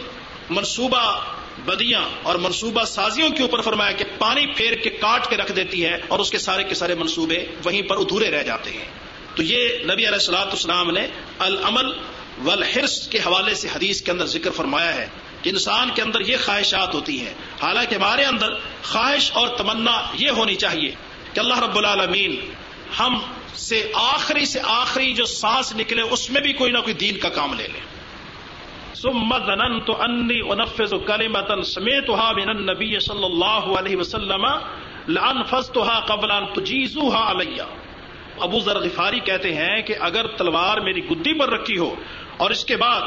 [0.49, 1.21] منصوبہ
[1.65, 5.85] بدیاں اور منصوبہ سازیوں کے اوپر فرمایا کہ پانی پھیر کے کاٹ کے رکھ دیتی
[5.85, 8.85] ہے اور اس کے سارے کے سارے منصوبے وہیں پر ادھورے رہ جاتے ہیں۔
[9.35, 11.07] تو یہ نبی علیہ السلاۃ اسلام نے
[11.39, 11.91] العمل
[12.43, 15.07] والحرص کے حوالے سے حدیث کے اندر ذکر فرمایا ہے
[15.41, 20.29] کہ انسان کے اندر یہ خواہشات ہوتی ہیں۔ حالانکہ ہمارے اندر خواہش اور تمنا یہ
[20.29, 20.91] ہونی چاہیے
[21.33, 22.51] کہ اللہ رب العالمین
[22.99, 23.19] ہم
[23.55, 27.29] سے آخری سے آخری جو سانس نکلے اس میں بھی کوئی نہ کوئی دین کا
[27.29, 27.67] کام لے۔
[28.97, 34.45] ثم ظننت انی انفذ کلمتا سمیتها من النبی صلی اللہ علیہ وسلم
[35.09, 37.67] لانفذتها قبل ان تجیزوها علیہ
[38.41, 41.93] ابو ذر غفاری کہتے ہیں کہ اگر تلوار میری گدی پر رکھی ہو
[42.37, 43.05] اور اس کے بعد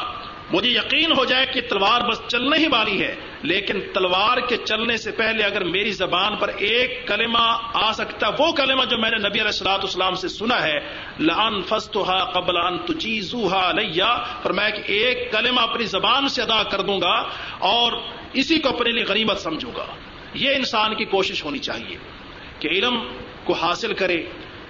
[0.53, 4.97] مجھے یقین ہو جائے کہ تلوار بس چلنے ہی والی ہے، لیکن تلوار کے چلنے
[4.97, 9.17] سے پہلے اگر میری زبان پر ایک کلمہ آ سکتا، وہ کلمہ جو میں نے
[9.17, 10.77] نبی علیہ السلاط اسلام سے سنا ہے
[11.19, 14.11] لان فستحا قبل ان تجیزوہا علیہ
[14.43, 17.15] پر میں ایک کلمہ اپنی زبان سے ادا کر دوں گا
[17.69, 17.91] اور
[18.33, 19.85] اسی کو اپنے لیے غنیمت سمجھوں گا۔
[20.33, 21.97] یہ انسان کی کوشش ہونی چاہیے
[22.59, 22.95] کہ علم
[23.43, 24.19] کو حاصل کرے،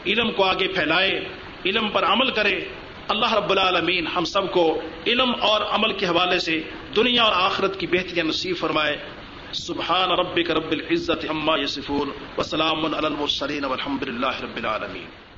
[0.05, 1.11] علم کو آگے پھیلائے،
[1.65, 2.55] علم پر عمل کرے
[3.11, 6.63] اللہ رب العالمین ہم سب کو علم اور عمل کے حوالے سے
[6.95, 8.97] دنیا اور آخرت کی بہتریاں نصیب فرمائے۔
[9.53, 15.30] سبحان ربک رب العزت عما یصفون وسلام علی المرسلین والحمد للہ رب العالمین۔